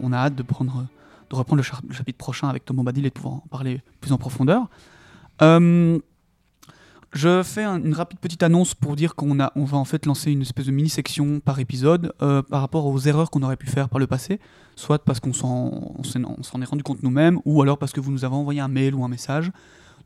[0.00, 0.86] on, a hâte de, prendre,
[1.30, 4.18] de reprendre le, chapitre prochain avec Tom Bombadil et de pouvoir en parler plus en
[4.18, 4.68] profondeur.
[5.42, 5.98] Euh,
[7.12, 10.42] je fais un- une rapide petite annonce pour dire qu'on va en fait lancer une
[10.42, 14.06] espèce de mini-section par épisode par rapport aux erreurs qu'on aurait pu faire par le
[14.06, 14.38] passé,
[14.76, 17.92] soit parce qu'on s'en, on s'en- on s'en est rendu compte nous-mêmes, ou alors parce
[17.92, 19.50] que vous nous avez envoyé un mail ou un message.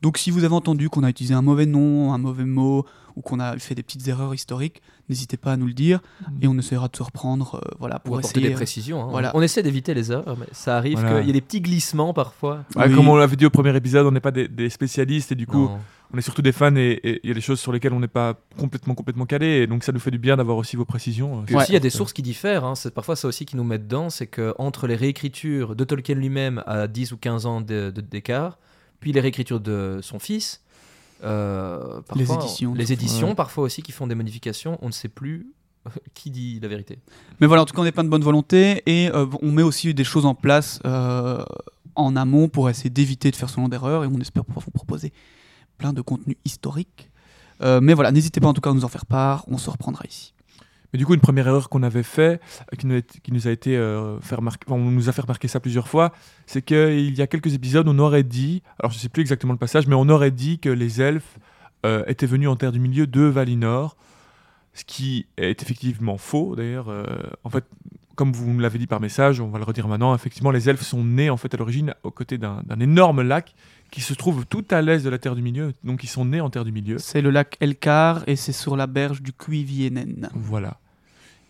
[0.01, 2.85] Donc si vous avez entendu qu'on a utilisé un mauvais nom, un mauvais mot,
[3.15, 5.99] ou qu'on a fait des petites erreurs historiques, n'hésitez pas à nous le dire
[6.41, 8.49] et on essaiera de se reprendre euh, voilà, Ou pour apporter essayer.
[8.49, 9.03] des précisions.
[9.03, 9.07] hein.
[9.09, 9.31] voilà.
[9.35, 11.17] On essaie d'éviter les erreurs, mais ça arrive Voilà.
[11.17, 12.63] qu'il y ait des petits glissements parfois.
[12.77, 12.95] Ouais, Oui.
[12.95, 15.47] Comme on l'avait dit au premier épisode, on n'est pas des, des spécialistes et du
[15.47, 15.79] coup, Non.
[16.13, 18.07] on est surtout des fans et il y a des choses sur lesquelles on n'est
[18.07, 21.43] pas complètement complètement calé et donc ça nous fait du bien d'avoir aussi vos précisions.
[21.45, 21.61] Puis Ouais.
[21.63, 22.63] aussi, il y a des sources qui diffèrent.
[22.63, 22.75] hein.
[22.75, 24.09] C'est parfois ça aussi qui nous met dedans.
[24.09, 27.99] C'est que entre les réécritures de Tolkien lui-même à 10 ou 15 ans de- de-
[28.01, 28.59] d'écart,
[28.99, 30.61] puis les réécritures de son fils,
[31.23, 33.35] euh, parfois, Les éditions, les éditions ouais.
[33.35, 35.47] parfois aussi qui font des modifications, on ne sait plus
[36.13, 36.99] qui dit la vérité.
[37.39, 39.63] Mais voilà, en tout cas, on est plein de bonne volonté et euh, on met
[39.63, 41.43] aussi des choses en place euh,
[41.95, 44.71] en amont pour essayer d'éviter de faire ce genre d'erreur et on espère pouvoir vous
[44.71, 45.11] proposer
[45.77, 47.09] plein de contenus historiques.
[47.61, 49.69] Euh, mais voilà, n'hésitez pas en tout cas à nous en faire part, on se
[49.69, 50.33] reprendra ici.
[50.93, 52.41] Mais du coup, une première erreur qu'on avait fait,
[52.73, 55.87] euh, qui nous a, été euh, fait remarquer, on nous a fait remarquer ça plusieurs
[55.87, 56.11] fois,
[56.45, 59.59] c'est qu'il y a quelques épisodes, on aurait dit, alors je sais plus exactement le
[59.59, 61.37] passage, mais on aurait dit que les elfes
[61.85, 63.97] euh, étaient venus en Terre du Milieu de Valinor,
[64.73, 66.87] ce qui est effectivement faux d'ailleurs.
[67.43, 67.65] en fait,
[68.15, 70.83] comme vous nous l'avez dit par message, on va le redire maintenant, effectivement, les elfes
[70.83, 73.55] sont nés en fait à l'origine aux côtés d'un énorme lac
[73.91, 76.41] qui se trouve tout à l'est de la Terre du Milieu, donc ils sont nés
[76.41, 76.97] en Terre du Milieu.
[76.99, 80.29] C'est le lac Elkar et c'est sur la berge du Cuivienen.
[80.33, 80.77] Voilà.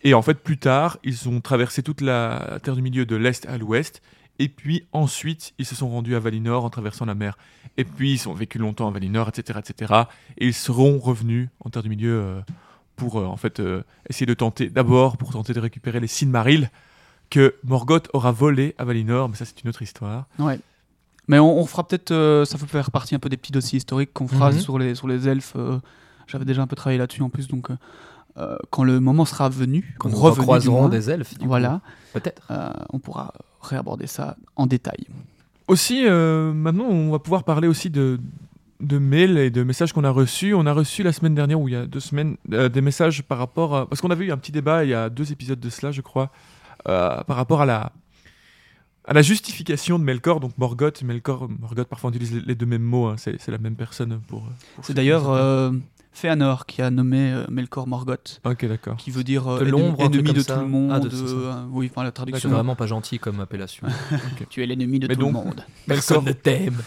[0.02, 3.46] Et en fait, plus tard, ils ont traversé toute la Terre du Milieu de l'Est
[3.46, 4.00] à l'Ouest.
[4.38, 7.36] Et puis ensuite, ils se sont rendus à Valinor en traversant la mer.
[7.76, 9.58] Et puis, ils ont vécu longtemps à Valinor, etc.
[9.58, 9.92] etc.
[10.38, 12.40] et ils seront revenus en Terre du Milieu euh,
[12.96, 16.70] pour euh, en fait euh, essayer de tenter, d'abord pour tenter de récupérer les Silmarils
[17.28, 19.28] que Morgoth aura volé à Valinor.
[19.28, 20.26] Mais ça, c'est une autre histoire.
[20.38, 20.58] Ouais.
[21.30, 23.76] Mais on, on fera peut-être, euh, ça peut faire partie un peu des petits dossiers
[23.78, 24.58] historiques qu'on fera Mhm.
[24.58, 25.52] sur, les, sur les elfes.
[25.56, 25.78] euh,
[26.26, 27.76] J'avais déjà un peu travaillé là-dessus en plus, donc euh,
[28.38, 31.38] euh, quand le moment sera venu, Quand nous revenu du recroiserons moins, des elfes, du
[31.40, 31.46] coup.
[31.46, 31.80] voilà,
[32.12, 32.42] peut-être.
[32.50, 35.06] euh, on pourra réaborder ça en détail.
[35.68, 38.18] Aussi, euh, maintenant, on va pouvoir parler aussi de,
[38.80, 40.52] de mails et de messages qu'on a reçus.
[40.54, 43.22] On a reçu la semaine dernière, ou il y a deux semaines, euh, des messages
[43.22, 43.86] par rapport à...
[43.88, 46.00] Parce qu'on avait eu un petit débat il y a deux épisodes de cela, je
[46.00, 46.30] crois,
[46.88, 47.92] euh, par rapport à la,
[49.10, 51.02] à la justification de Melkor, donc Morgoth.
[51.02, 54.20] Melkor, Morgoth, parfois on utilise les, deux mêmes mots, hein, c'est c'est la même personne
[54.28, 54.44] pour...
[54.76, 55.72] pour C'est d'ailleurs euh,
[56.12, 58.96] Fëanor qui a nommé euh, Melkor Morgoth, Ok, d'accord.
[58.96, 60.54] qui veut dire euh, l'ombre, ennemi de ça.
[60.54, 60.92] tout le monde.
[60.94, 62.50] Ah, de- c'est euh, oui, enfin la C'est traduction.
[62.50, 63.88] vraiment pas gentil comme appellation.
[64.48, 65.64] Tu es l'ennemi de Mais tout donc- le monde.
[65.88, 66.78] Personne ne t'aime.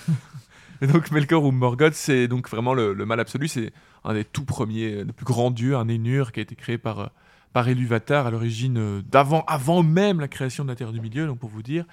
[0.81, 3.47] Donc Melkor ou Morgoth, c'est donc vraiment le, le mal absolu.
[3.47, 3.71] C'est
[4.03, 6.77] un des tout premiers, euh, le plus grand dieu, un Ainur qui a été créé
[6.77, 7.05] par, euh,
[7.53, 11.25] par Iluvatar à l'origine euh, d'avant, avant même la création de la Terre du Milieu,
[11.25, 11.85] donc pour vous dire,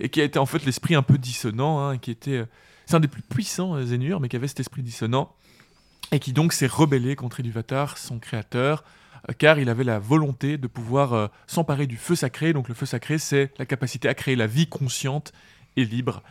[0.00, 2.46] et qui a été en fait l'esprit un peu dissonant, hein, qui était, euh,
[2.86, 5.34] c'est un des plus puissants euh, Ainur, mais qui avait cet esprit dissonant
[6.12, 8.84] et qui donc s'est rebellé contre Iluvatar, son créateur,
[9.28, 12.52] euh, car il avait la volonté de pouvoir euh, s'emparer du feu sacré.
[12.52, 15.32] Donc le feu sacré, c'est la capacité à créer la vie consciente
[15.76, 16.22] et libre.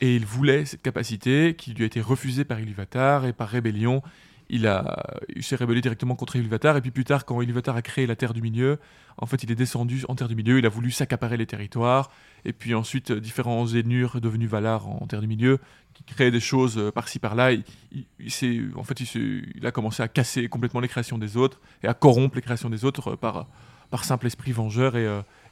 [0.00, 4.02] Et il voulait cette capacité qui lui a été refusée par Iluvatar et par rébellion.
[4.50, 6.76] il, a, il s'est rébellé directement contre Ilúvatar.
[6.76, 8.78] Et puis plus tard, quand Ilúvatar a créé la Terre du Milieu,
[9.16, 10.58] en fait, il est descendu en Terre du Milieu.
[10.58, 12.10] Il a voulu s'accaparer les territoires.
[12.44, 15.58] Et puis ensuite, euh, différents Zénurs devenus Valar en Terre du Milieu,
[15.94, 17.52] qui créaient des choses euh, par-ci par-là.
[17.52, 21.60] Il, il- en fait, il, il a commencé à casser complètement les créations des autres
[21.82, 23.46] et à corrompre les créations des autres euh, par,
[23.90, 25.06] par simple esprit vengeur et,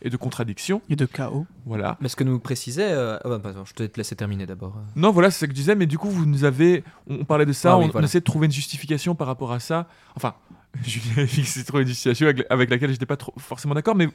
[0.04, 0.82] et de contradiction.
[0.90, 1.46] Et de chaos.
[1.64, 1.96] Voilà.
[2.00, 2.90] Mais ce que nous précisait.
[2.92, 4.74] euh, ah bah, pardon, je te laisser terminer d'abord.
[4.96, 6.82] Non, voilà, c'est ce que je disais, mais du coup, vous nous avez.
[7.08, 8.04] On, on parlait de ça, Ah oui, on, on voilà.
[8.06, 9.88] essaie de trouver une justification par rapport à ça.
[10.16, 10.34] Enfin,
[10.84, 13.94] Julien Fix s'est trouvé une justification avec, avec laquelle je n'étais pas trop- forcément d'accord,
[13.94, 14.08] mais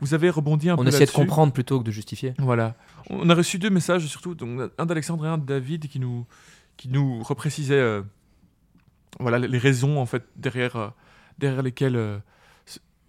[0.00, 0.88] vous avez rebondi un On peu.
[0.88, 2.34] essayait de comprendre plutôt que de justifier.
[2.38, 2.74] Voilà.
[3.10, 6.24] On a reçu deux messages, surtout donc, un d'Alexandre et un de David, qui nous,
[6.76, 8.02] qui nous reprécisaient euh,
[9.20, 10.88] voilà, les raisons en fait, derrière, euh,
[11.38, 12.20] derrière lesquelles.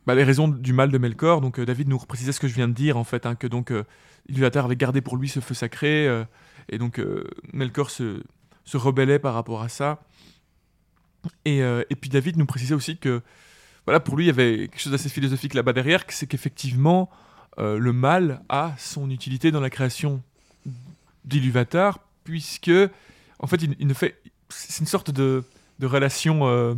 [0.06, 1.42] Bah, les raisons du mal de Melkor.
[1.42, 3.48] Donc euh, David nous reprécisait ce que je viens de dire, en fait, hein, que
[3.48, 3.84] donc euh,
[4.30, 6.24] avait gardé pour lui ce feu sacré, euh,
[6.70, 8.22] et donc euh, Melkor se,
[8.74, 10.04] rebellait par rapport à ça.
[11.44, 13.24] Et, et puis David nous précisait aussi que
[13.86, 17.10] voilà, pour lui, il y avait quelque chose d'assez philosophique là-bas derrière, c'est qu'effectivement,
[17.58, 20.22] le mal a son utilité dans la création
[21.24, 22.72] d'Ilúvatar, puisque,
[23.40, 24.22] en fait, il ne fait.
[24.50, 25.44] C'est une sorte de,
[25.80, 26.76] de relation.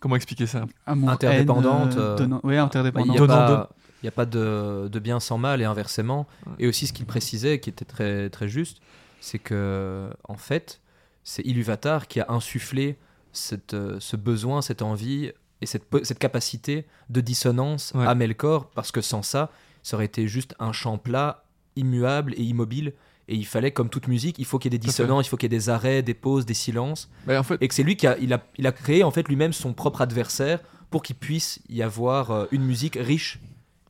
[0.00, 0.64] Comment expliquer ça?
[0.86, 3.08] Amour, Interdépendante, haine, euh, donnant- ouais, Il interdépendante.
[3.10, 3.68] n'y a pas, donnant.
[4.02, 6.26] y a pas de, de bien sans mal et inversement.
[6.46, 6.52] Ouais.
[6.60, 8.80] Et aussi ce qu'il précisait, qui était très, très juste,
[9.20, 10.80] c'est que en fait,
[11.22, 12.98] c'est Ilúvatar qui a insufflé
[13.32, 15.30] cette, euh, ce besoin, cette envie
[15.60, 18.06] et cette, cette capacité de dissonance Ouais.
[18.06, 19.50] à Melkor, parce que sans ça,
[19.82, 21.44] ça aurait été juste un chant plat,
[21.76, 22.94] immuable et immobile.
[23.28, 25.36] Et il fallait, comme toute musique, il faut qu'il y ait des dissonances, il faut
[25.36, 27.96] qu'il y ait des arrêts, des pauses, des silences En fait, et que c'est lui
[27.96, 30.58] qui a, il a, il a créé en fait lui-même son propre adversaire
[30.90, 33.38] pour qu'il puisse y avoir euh, une musique riche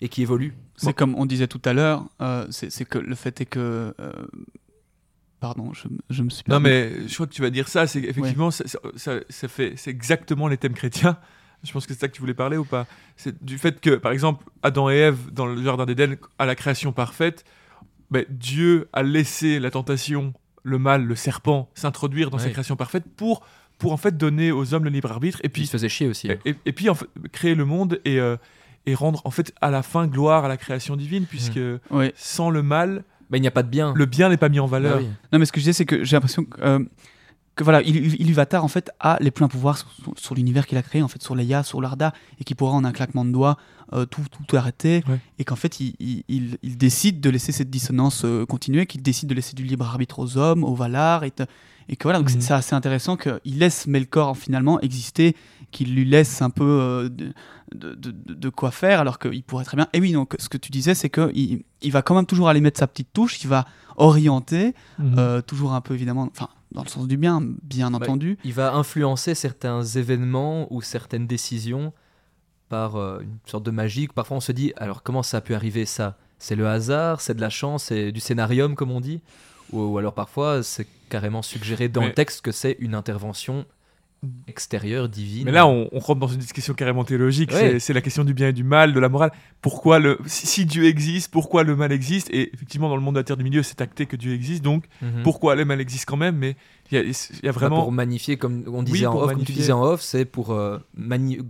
[0.02, 0.54] et qui évolue.
[0.76, 3.94] C'est comme on disait tout à l'heure, euh, c'est que le fait est que.
[3.98, 4.12] euh,
[5.40, 7.86] Pardon, je, je me suis Non, mais je crois que tu vas dire ça.
[7.86, 11.16] C'est effectivement, ça, ça- ça- ça fait, c'est exactement les thèmes chrétiens.
[11.62, 12.86] Je pense que c'est ça que tu voulais parler ou pas?
[13.16, 16.54] C'est du fait que, par exemple, Adam et Ève dans le jardin d'Éden, à la
[16.54, 17.44] création parfaite,
[18.10, 20.32] ben, Dieu a laissé la tentation,
[20.62, 23.42] le mal, le serpent, s'introduire dans sa création parfaite pour,
[23.78, 26.06] pour en fait donner aux hommes le libre arbitre et Puis il se faisait chier
[26.08, 26.28] aussi.
[26.28, 28.36] et, et- et puis en fait, créer le monde et euh,
[28.86, 32.12] et rendre en fait à la fin gloire à la création divine puisque Ouais.
[32.16, 33.92] sans le mal, Mais il n'y a pas de bien.
[33.94, 34.98] le bien n'est pas mis en Ah valeur.
[35.00, 35.08] oui.
[35.32, 36.78] Non, mais ce que je disais, c'est que j'ai l'impression que, euh,
[37.56, 40.78] que voilà, Il- Ilúvatar en fait a les pleins pouvoirs sur, sur- sur l'univers qu'il
[40.78, 43.30] a créé, en fait, sur Leia, sur l'Arda, et qui pourra en un claquement de
[43.32, 43.56] doigts
[43.92, 45.18] euh, tout, tout arrêter, Ouais.
[45.38, 45.94] et qu'en fait, il,
[46.28, 50.20] il- décide de laisser cette dissonance euh, continuer, qu'il décide de laisser du libre arbitre
[50.20, 51.32] aux hommes, aux Valar, et,
[51.88, 52.42] et que voilà, donc c'est- Mhm.
[52.42, 55.34] c'est assez intéressant qu'il laisse Melkor finalement exister,
[55.70, 57.32] qu'il lui laisse un peu euh, de,
[57.74, 59.88] de, de- de quoi faire, alors qu'il pourrait très bien.
[59.92, 62.60] Et oui, donc ce que tu disais, c'est qu'il il va quand même toujours aller
[62.60, 63.66] mettre sa petite touche, il va
[63.96, 64.74] orienter.
[64.98, 65.14] Mhm.
[65.18, 68.38] Euh, toujours un peu évidemment, enfin dans le sens du bien, bien Bah, entendu.
[68.44, 71.92] Il va influencer certains événements ou certaines décisions
[72.68, 74.06] par euh, une sorte de magie.
[74.08, 76.16] Parfois on se dit, alors comment ça a pu arriver ça?
[76.38, 79.20] C'est le hasard, c'est de la chance, c'est du scénarium comme on dit?
[79.72, 83.66] Ou, ou alors parfois c'est carrément suggéré dans Mais- le texte que c'est une intervention
[84.46, 85.44] extérieure, divine.
[85.46, 87.50] Mais là, on, on rentre dans une discussion carrément théologique.
[87.52, 87.78] Ouais.
[87.78, 89.30] C'est- la question du bien et du mal, de la morale.
[89.62, 92.28] Pourquoi le, si, si Dieu existe, pourquoi le mal existe?
[92.30, 94.62] Et effectivement, dans le monde de la Terre du Milieu, c'est acté que Dieu existe.
[94.62, 95.22] Donc, Mhm.
[95.22, 96.36] pourquoi le mal existe quand même?
[96.36, 96.56] Mais
[96.90, 97.12] il y a, il y a
[97.44, 97.82] Bah, vraiment.
[97.82, 100.78] pour magnifier, comme on disait en off, comme tu disais en off, c'est pour euh,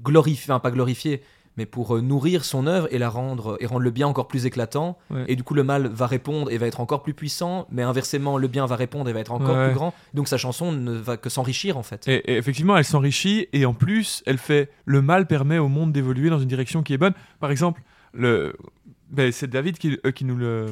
[0.05, 1.23] glorifier, enfin pas glorifier,
[1.57, 4.47] mais pour euh, nourrir son œuvre et la rendre et rendre le bien encore plus
[4.47, 4.97] éclatant.
[5.11, 5.25] Ouais.
[5.29, 8.39] Et du coup, le mal va répondre et va être encore plus puissant, mais inversement,
[8.39, 9.67] le bien va répondre et va être encore Ouais.
[9.67, 9.93] plus grand.
[10.15, 12.07] Donc sa chanson ne va que s'enrichir en fait.
[12.09, 15.93] Et, et effectivement, elle s'enrichit et en plus, elle fait le mal permet au monde
[15.93, 17.15] d'évoluer dans une direction qui est bonne.
[17.41, 17.83] Par exemple,
[18.13, 18.55] le,
[19.11, 20.67] ben, c'est David qui, euh, qui nous le,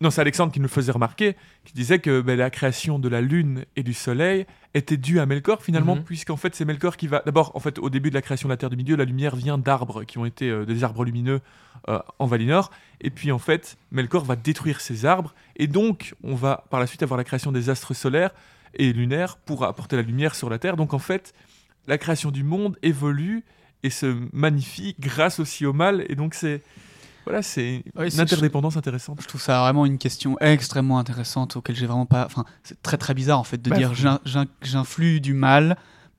[0.00, 3.08] non, c'est Alexandre qui nous le faisait remarquer, qui disait que ben, la création de
[3.08, 6.04] la lune et du soleil était due à Melkor finalement, Mhm.
[6.04, 7.22] puisqu'en fait c'est Melkor qui va.
[7.26, 9.34] D'abord, en fait, au début de la création de la Terre du Milieu, la lumière
[9.34, 11.40] vient d'arbres qui ont été euh, des arbres lumineux
[11.88, 12.70] euh, en Valinor,
[13.00, 16.86] et puis en fait, Melkor va détruire ces arbres, et donc on va par la
[16.86, 18.30] suite avoir la création des astres solaires
[18.74, 20.76] et lunaires pour apporter la lumière sur la Terre.
[20.76, 21.34] Donc en fait,
[21.88, 23.42] la création du monde évolue
[23.82, 26.62] et se magnifie grâce aussi au mal, et donc c'est
[27.24, 29.18] voilà, c'est Ouais, une interdépendance intéressante.
[29.22, 32.24] Je trouve ça vraiment une question extrêmement intéressante auquel j'ai vraiment pas.
[32.26, 33.92] Enfin, c'est très très bizarre en fait de Bah, dire
[34.62, 35.76] j'influe du mal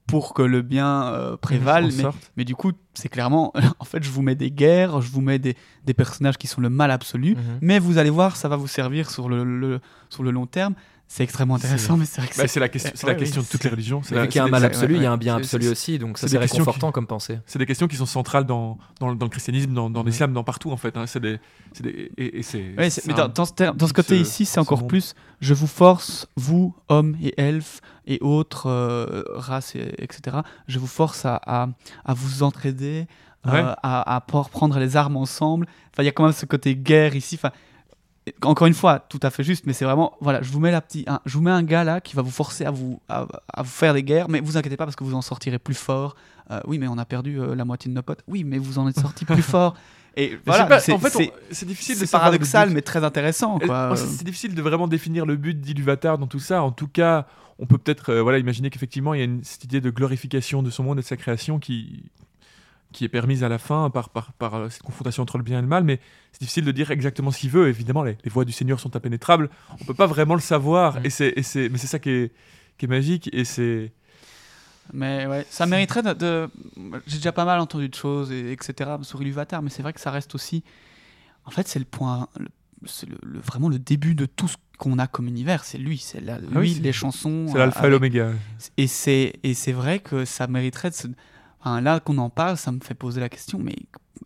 [0.08, 1.90] pour que le bien euh, prévale,
[2.36, 3.54] mais, du coup, c'est clairement.
[3.80, 6.60] En fait, je vous mets des guerres, je vous mets des, des personnages qui sont
[6.60, 7.60] le mal absolu, Mhm.
[7.62, 9.80] mais vous allez voir, ça va vous servir sur le, le-
[10.10, 10.74] sur le long terme.
[11.14, 13.18] C'est extrêmement intéressant, mais c'est vrai que Bah, c'est- c'est la question, c'est Ouais, la
[13.20, 14.02] oui, question de toutes les religions.
[14.02, 16.18] C'est qu'il y a un mal absolu, il y a un bien absolu aussi, donc
[16.18, 17.38] ça c'est c'est des questions réconfortant comme pensée.
[17.46, 20.46] C'est des questions qui sont centrales dans, dans, dans le christianisme, dans, dans l'islam, dans
[20.46, 20.96] partout en fait.
[20.96, 21.08] hein.
[21.08, 21.38] C'est des,
[21.74, 22.60] c'est des- et, et c'est.
[22.78, 24.88] Ouais, mais dans, un- dans ce, ter- dans ce côté ce- ici, c'est ce encore
[24.88, 25.14] plus.
[25.42, 30.38] Je vous force, vous, hommes et elfes et autres euh, races, et- etc.
[30.70, 31.68] Je vous force à, à,
[32.06, 33.06] à vous entraider,
[33.48, 35.68] euh, à, prendre les armes ensemble.
[35.92, 37.36] Enfin, il y a quand même ce côté guerre ici.
[37.36, 37.52] Enfin,
[38.44, 40.82] encore une fois, tout à fait juste, mais c'est vraiment, voilà, je vous mets la
[40.82, 43.26] petite, un, je vous mets un gars là qui va vous forcer à vous, à,
[43.54, 45.74] à vous faire des guerres, mais vous inquiétez pas parce que vous en sortirez plus
[45.74, 46.16] fort.
[46.52, 48.22] Euh, oui, mais on a perdu euh, la moitié de nos potes.
[48.28, 49.76] Oui, mais vous en êtes sorti plus fort.
[50.18, 53.58] Et voilà, pas, c'est- en fait, c'est- on- c'est difficile de paradoxal, mais très intéressant.
[53.96, 56.62] C'est c'est difficile de vraiment définir le but d'Iluvatar dans tout ça.
[56.64, 57.26] En tout cas,
[57.60, 60.62] on peut peut-être euh, voilà, imaginer qu'effectivement, il y a une, cette idée de glorification
[60.64, 62.12] de son monde et de sa création qui,
[62.92, 65.60] qui est permise à la fin par, par, par euh, cette confrontation entre le bien
[65.60, 65.84] et le mal.
[65.84, 66.00] Mais
[66.32, 67.68] c'est difficile de dire exactement ce qu'il veut.
[67.70, 69.50] Évidemment, les, les voies du Seigneur sont impénétrables.
[69.80, 71.00] On peut pas vraiment le savoir.
[71.00, 71.06] Mm.
[71.06, 72.32] Et c'est, et c'est, mais c'est ça qui est,
[72.78, 73.30] qui est magique.
[73.34, 73.92] Et c'est.
[74.94, 76.14] Mais ouais, ça mériterait de.
[76.14, 76.50] de-
[77.08, 78.90] J'ai déjà pas mal entendu de choses, et, etc.
[79.04, 80.64] sur Iluvatar, mais c'est vrai que ça reste aussi.
[81.46, 82.28] En fait, c'est le point.
[82.86, 85.64] C'est le, le- vraiment le début de tout ce qu'on a comme univers.
[85.64, 87.46] C'est lui, c'est la- lui, Ah oui, c'est- les chansons.
[87.52, 88.32] C'est l'alpha et avec- l'oméga.
[88.78, 91.08] Et c'est et c'est vrai que ça mériterait de se.
[91.62, 93.60] Enfin, là qu'on en parle, ça me fait poser la question.
[93.60, 93.76] Mais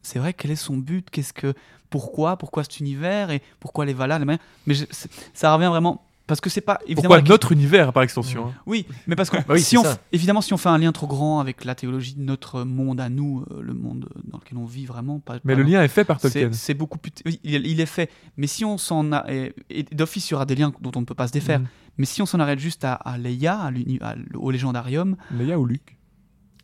[0.02, 1.10] c'est vrai, quel est son but?
[1.10, 1.54] Qu'est-ce que
[1.90, 2.38] pourquoi?
[2.38, 3.30] Pourquoi cet univers?
[3.32, 4.86] Et pourquoi les Valas les Mais je-
[5.34, 7.16] ça revient vraiment parce que c'est pas évidemment.
[7.16, 8.54] Pourquoi notre univers, par extension hein?
[8.66, 10.00] oui, mais parce que Bah oui, si on, ça.
[10.12, 13.10] évidemment, si on fait un lien trop grand avec la théologie de notre monde à
[13.10, 15.36] nous, euh, le monde dans lequel on vit vraiment, pas.
[15.44, 16.50] Mais pas le lien est fait par Tolkien.
[16.52, 17.12] c'est beaucoup plus.
[17.28, 18.10] oui, il, il est fait.
[18.38, 19.32] Mais si on s'en a.
[19.32, 21.60] Et, et d'office, il y aura des liens dont on ne peut pas se défaire.
[21.60, 21.68] Mhm.
[22.00, 23.60] Mais si on s'en arrête juste à, à Leia,
[24.02, 25.18] à au légendarium.
[25.32, 25.95] Leia ou Luc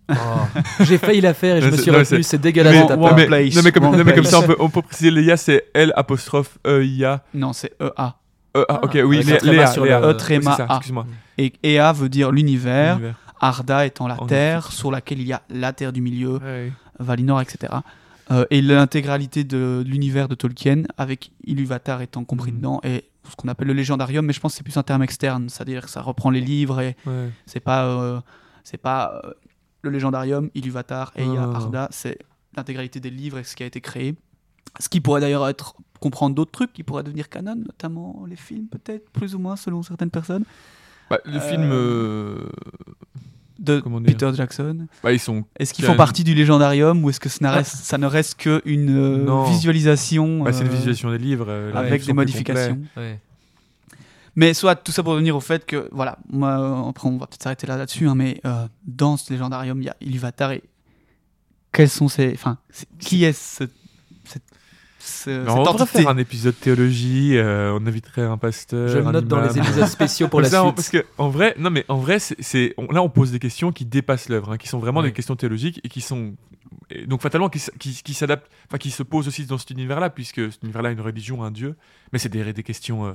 [0.09, 0.13] Oh.
[0.81, 3.01] J'ai failli la faire et je me suis retenu, c'est- dégueulasse Mais- de ta One
[3.01, 3.15] part.
[3.15, 4.31] mais, place, non, mais comme, one non, mais comme place.
[4.31, 7.23] ça, on peut, on peut préciser Leia, c'est L apostrophe E I A.
[7.33, 8.15] Non, c'est EA.
[8.57, 9.99] Euh, ah, ok, oui, Léa, Léa, sur Léa.
[10.01, 10.75] le- E tréma ça, A.
[10.77, 11.05] excuse-moi.
[11.37, 12.95] Et EA veut dire l'univers.
[12.97, 13.15] Univers.
[13.39, 16.37] Arda étant la En terre sur laquelle il y a la terre du milieu.
[16.43, 16.71] Ouais.
[16.99, 17.73] Valinor, etc.
[18.29, 22.57] Euh, et l'intégralité de l'univers de Tolkien, avec Iluvatar étant compris Mhm.
[22.57, 25.01] dedans, et ce qu'on appelle le légendarium, mais je pense que c'est plus un terme
[25.03, 27.29] externe, c'est-à-dire que ça reprend les livres, et Ouais.
[27.45, 28.19] c'est pas, euh,
[28.63, 29.31] c'est pas euh,
[29.81, 31.51] le légendarium, Iluvatar, et Ah.
[31.55, 32.17] Arda, c'est
[32.55, 34.15] l'intégralité des livres et ce qui a été créé.
[34.79, 38.67] Ce qui pourrait d'ailleurs être comprendre d'autres trucs qui pourraient devenir canon, notamment les films,
[38.67, 40.43] peut-être, plus ou moins, selon certaines personnes,
[41.09, 42.49] Bah, le Euh, film, euh,
[43.59, 44.87] de Peter Jackson.
[45.03, 45.43] bah, ils sont.
[45.59, 48.35] Est-ce qu'ils font partie du légendarium ou est-ce que ça ne reste, ça ne reste
[48.39, 51.45] qu'une euh, visualisation Bah, c'est une euh, visualisation des livres.
[51.49, 52.79] euh, avec des modifications.
[52.97, 53.19] Ouais.
[54.41, 57.43] Mais soit tout ça pour revenir au fait que, voilà, moi, après on va peut-être
[57.43, 60.63] s'arrêter là là-dessus, hein, mais euh, dans ce légendarium, il y a Iluvatar et
[61.71, 62.33] quels sont ces.
[62.33, 62.57] Enfin,
[62.99, 63.65] qui est ce,
[64.25, 64.41] cette,
[64.99, 65.85] ce- on entité?
[66.01, 67.37] faire un épisode théologie.
[67.37, 68.87] euh, on inviterait un pasteur.
[68.89, 70.75] Je un note dans les épisodes spéciaux pour la ça, on- suite.
[70.75, 73.71] parce que en vrai, non mais en vrai, c'est, on- là on pose des questions
[73.71, 75.07] qui dépassent l'œuvre, hein, qui sont vraiment Oui.
[75.07, 76.33] des questions théologiques et qui sont
[76.89, 80.09] et donc fatalement qui, qui, qui s'adaptent, enfin qui se posent aussi dans cet univers-là,
[80.09, 81.75] puisque cet univers-là a une religion, un dieu,
[82.11, 83.11] mais c'est des, des questions euh,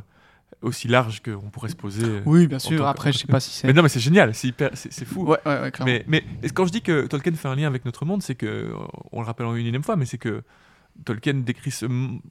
[0.62, 2.04] aussi larges qu'on pourrait se poser.
[2.04, 2.20] euh.
[2.24, 2.78] Oui, bien sûr.
[2.78, 3.66] que- Après, je sais pas si c'est.
[3.66, 5.24] Mais non, mais c'est génial, c'est hyper, c'est, fou.
[5.26, 5.98] Ouais, ouais, ouais, clairement.
[6.08, 6.24] Mais,
[6.54, 8.72] quand je dis que Tolkien fait un lien avec notre monde, c'est que,
[9.12, 10.42] on le rappelle en une énième fois, mais c'est que
[11.04, 11.84] Tolkien décrit ce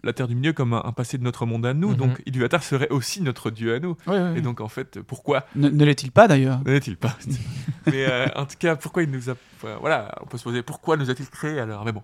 [0.03, 1.95] la Terre du Milieu comme un, un passé de notre monde à nous, Mhm.
[1.97, 3.95] donc Iluvatar serait aussi notre dieu à nous.
[4.07, 4.37] Ouais, ouais, ouais.
[4.39, 6.61] Et donc en fait, pourquoi Ne, ne l'est-il pas d'ailleurs?
[6.65, 7.15] Ne l'est-il pas?
[7.85, 9.35] Mais euh, en tout cas, pourquoi il nous a...
[9.79, 11.85] voilà, on peut se poser pourquoi nous a-t-il créé alors?
[11.85, 12.01] Mais bon,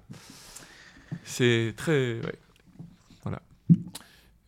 [1.23, 2.19] c'est très...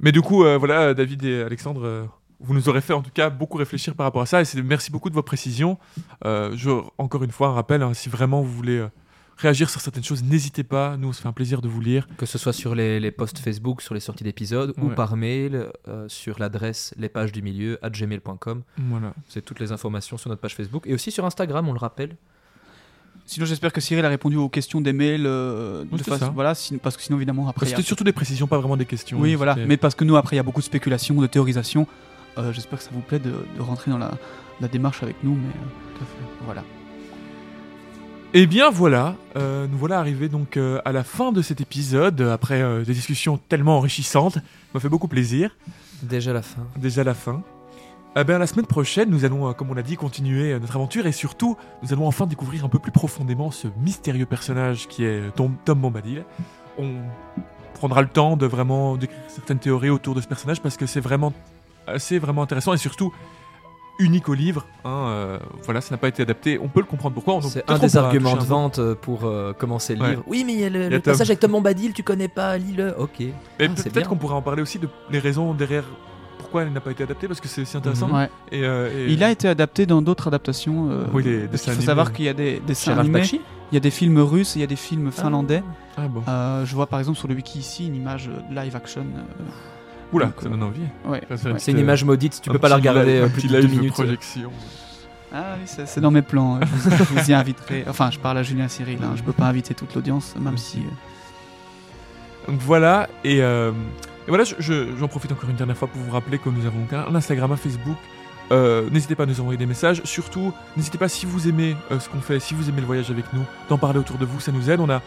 [0.03, 1.83] Mais du coup, euh, voilà, David et Alexandre...
[1.85, 2.05] euh,
[2.39, 4.91] vous nous aurez fait en tout cas beaucoup réfléchir par rapport à ça et merci
[4.91, 5.79] beaucoup de vos précisions.
[6.25, 8.85] Euh, je, encore une fois, un rappel, hein, si vraiment vous voulez
[9.37, 10.97] réagir sur certaines choses, n'hésitez pas.
[10.97, 12.07] Nous, on se fait un plaisir de vous lire.
[12.17, 15.69] Que ce soit sur les, les posts Facebook, sur les sorties d'épisodes, ou par mail,
[15.87, 18.63] euh, sur l'adresse les pages du milieu, at gmail.com.
[18.77, 19.13] Voilà.
[19.27, 20.83] C'est toutes les informations sur notre page Facebook.
[20.85, 22.17] Et aussi sur Instagram, on le rappelle.
[23.25, 25.25] Sinon, j'espère que Cyril a répondu aux questions des mails.
[25.25, 26.29] euh, de Oui, ça.
[26.35, 27.65] Voilà, si- parce que sinon, évidemment, après.
[27.65, 29.17] a- C'était surtout des précisions, pas vraiment des questions.
[29.19, 29.53] Oui, voilà.
[29.55, 31.87] C'était- Mais parce que nous, après, il y a beaucoup de spéculation, de théorisation.
[32.37, 34.11] Euh, J'espère que ça vous plaît de, de rentrer dans la,
[34.59, 35.35] la démarche avec nous.
[35.35, 36.45] Mais euh, Tout à fait.
[36.45, 36.63] voilà.
[38.35, 42.19] Eh bien voilà, euh, nous voilà arrivés donc euh, à la fin de cet épisode,
[42.21, 44.41] après euh, des discussions tellement enrichissantes, ça
[44.73, 45.55] m'a fait beaucoup plaisir,
[46.01, 46.63] Déjà la fin.
[46.77, 47.43] déjà la fin.
[48.15, 50.75] Eh bien la semaine prochaine, nous allons, euh, comme on l'a dit, continuer euh, notre
[50.75, 55.03] aventure et surtout, nous allons enfin découvrir un peu plus profondément ce mystérieux personnage qui
[55.03, 56.23] est euh, Tom, Tom Bombadil.
[56.77, 56.91] On
[57.73, 60.99] prendra le temps de vraiment décrire certaines théories autour de ce personnage parce que c'est
[60.99, 61.33] vraiment
[61.87, 63.11] assez vraiment intéressant et surtout
[63.99, 64.65] unique au livre.
[64.85, 66.59] hein, euh, voilà, ça n'a pas été adapté.
[66.59, 67.39] On peut le comprendre pourquoi.
[67.41, 70.09] C'est un des arguments de vente pour euh, commencer le Ouais.
[70.11, 70.23] livre.
[70.27, 72.95] Oui, mais il y a le, passage avec Tom Bombadil, tu connais pas, lis-le.
[72.99, 73.23] Ok.
[73.59, 75.85] Ah, peut-être qu'on pourrait en parler aussi de les raisons derrière
[76.53, 78.07] pourquoi elle n'a pas été adaptée parce que c'est aussi intéressant.
[78.09, 78.13] Mhm.
[78.15, 78.29] Ouais.
[78.51, 80.87] Et, euh, et- Il a été adapté dans d'autres adaptations.
[80.91, 81.85] euh, Oui, les parce dessins qu'il faut animés.
[81.87, 83.23] savoir qu'il y a des dessins animés,
[83.71, 85.63] il y a des films russes, et il y a des films finlandais.
[85.97, 86.21] Ah bon.
[86.27, 89.01] Euh, je vois par exemple sur le wiki ici une image live action.
[89.01, 89.43] euh,
[90.11, 90.81] Oula, donc, ça donne envie.
[91.05, 91.53] ouais, ouais.
[91.57, 93.61] C'est une image maudite, tu peux pas la regarder live- un plus petit de deux
[93.61, 93.93] live minutes.
[93.93, 94.51] projection.
[95.33, 96.59] Ah oui, c'est dans mes plans.
[96.61, 97.85] Je vous, je vous y inviterai.
[97.89, 98.99] Enfin, je parle à Julien Cyril.
[99.01, 99.13] Hein.
[99.15, 100.77] Je peux pas inviter toute l'audience, même si.
[100.81, 103.71] euh, Donc voilà, et, euh,
[104.27, 106.65] et voilà, je- je- j'en profite encore une dernière fois pour vous rappeler que nous
[106.65, 107.97] avons un Instagram, un Facebook.
[108.51, 110.01] Euh, n'hésitez pas à nous envoyer des messages.
[110.03, 113.09] Surtout, n'hésitez pas si vous aimez euh, ce qu'on fait, si vous aimez le voyage
[113.09, 114.79] avec nous, d'en parler autour de vous, ça nous aide.
[114.79, 115.01] On a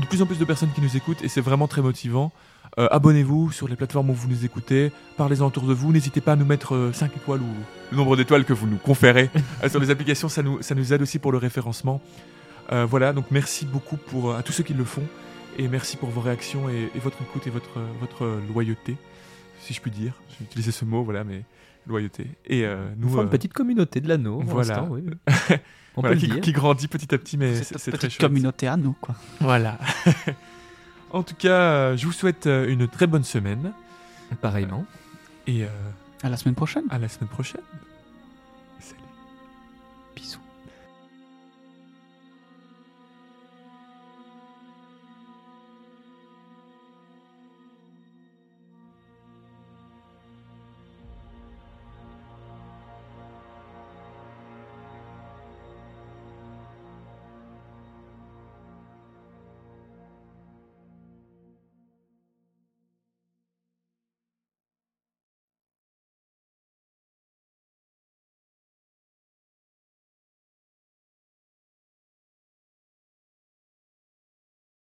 [0.00, 2.32] de plus en plus de personnes qui nous écoutent et c'est vraiment très motivant.
[2.78, 5.92] Euh, Abonnez-vous sur les plateformes où vous nous écoutez, parlez-en autour de vous.
[5.92, 7.48] N'hésitez pas à nous mettre 5 étoiles ou
[7.90, 9.28] le nombre d'étoiles que vous nous conférez
[9.68, 12.00] sur les applications, ça nous, ça nous aide aussi pour le référencement.
[12.88, 15.02] Voilà, donc merci beaucoup pour, à tous ceux qui le font.
[15.58, 18.96] Et merci pour vos réactions et, et votre écoute et votre, votre loyauté,
[19.60, 20.14] si je puis dire.
[20.38, 21.42] J'ai utilisé ce mot, voilà, mais
[21.86, 22.26] loyauté.
[22.46, 24.82] Et euh, nous, Nous, une euh, petite communauté de l'anneau, voilà.
[24.84, 25.04] oui.
[25.94, 26.42] On voilà, peut qui, le dire.
[26.42, 28.20] qui grandit petit à petit, mais c'est très petite chouette.
[28.30, 29.14] communauté à nous, quoi.
[29.40, 29.78] Voilà.
[31.10, 31.50] en tout cas,
[31.90, 33.72] euh, je vous souhaite une très bonne semaine
[34.40, 34.86] Pareillement.
[35.46, 35.68] et euh,
[36.22, 36.84] À la semaine prochaine.
[36.88, 37.60] à la semaine prochaine.
[38.80, 39.00] Salut.
[40.16, 40.38] Bisous.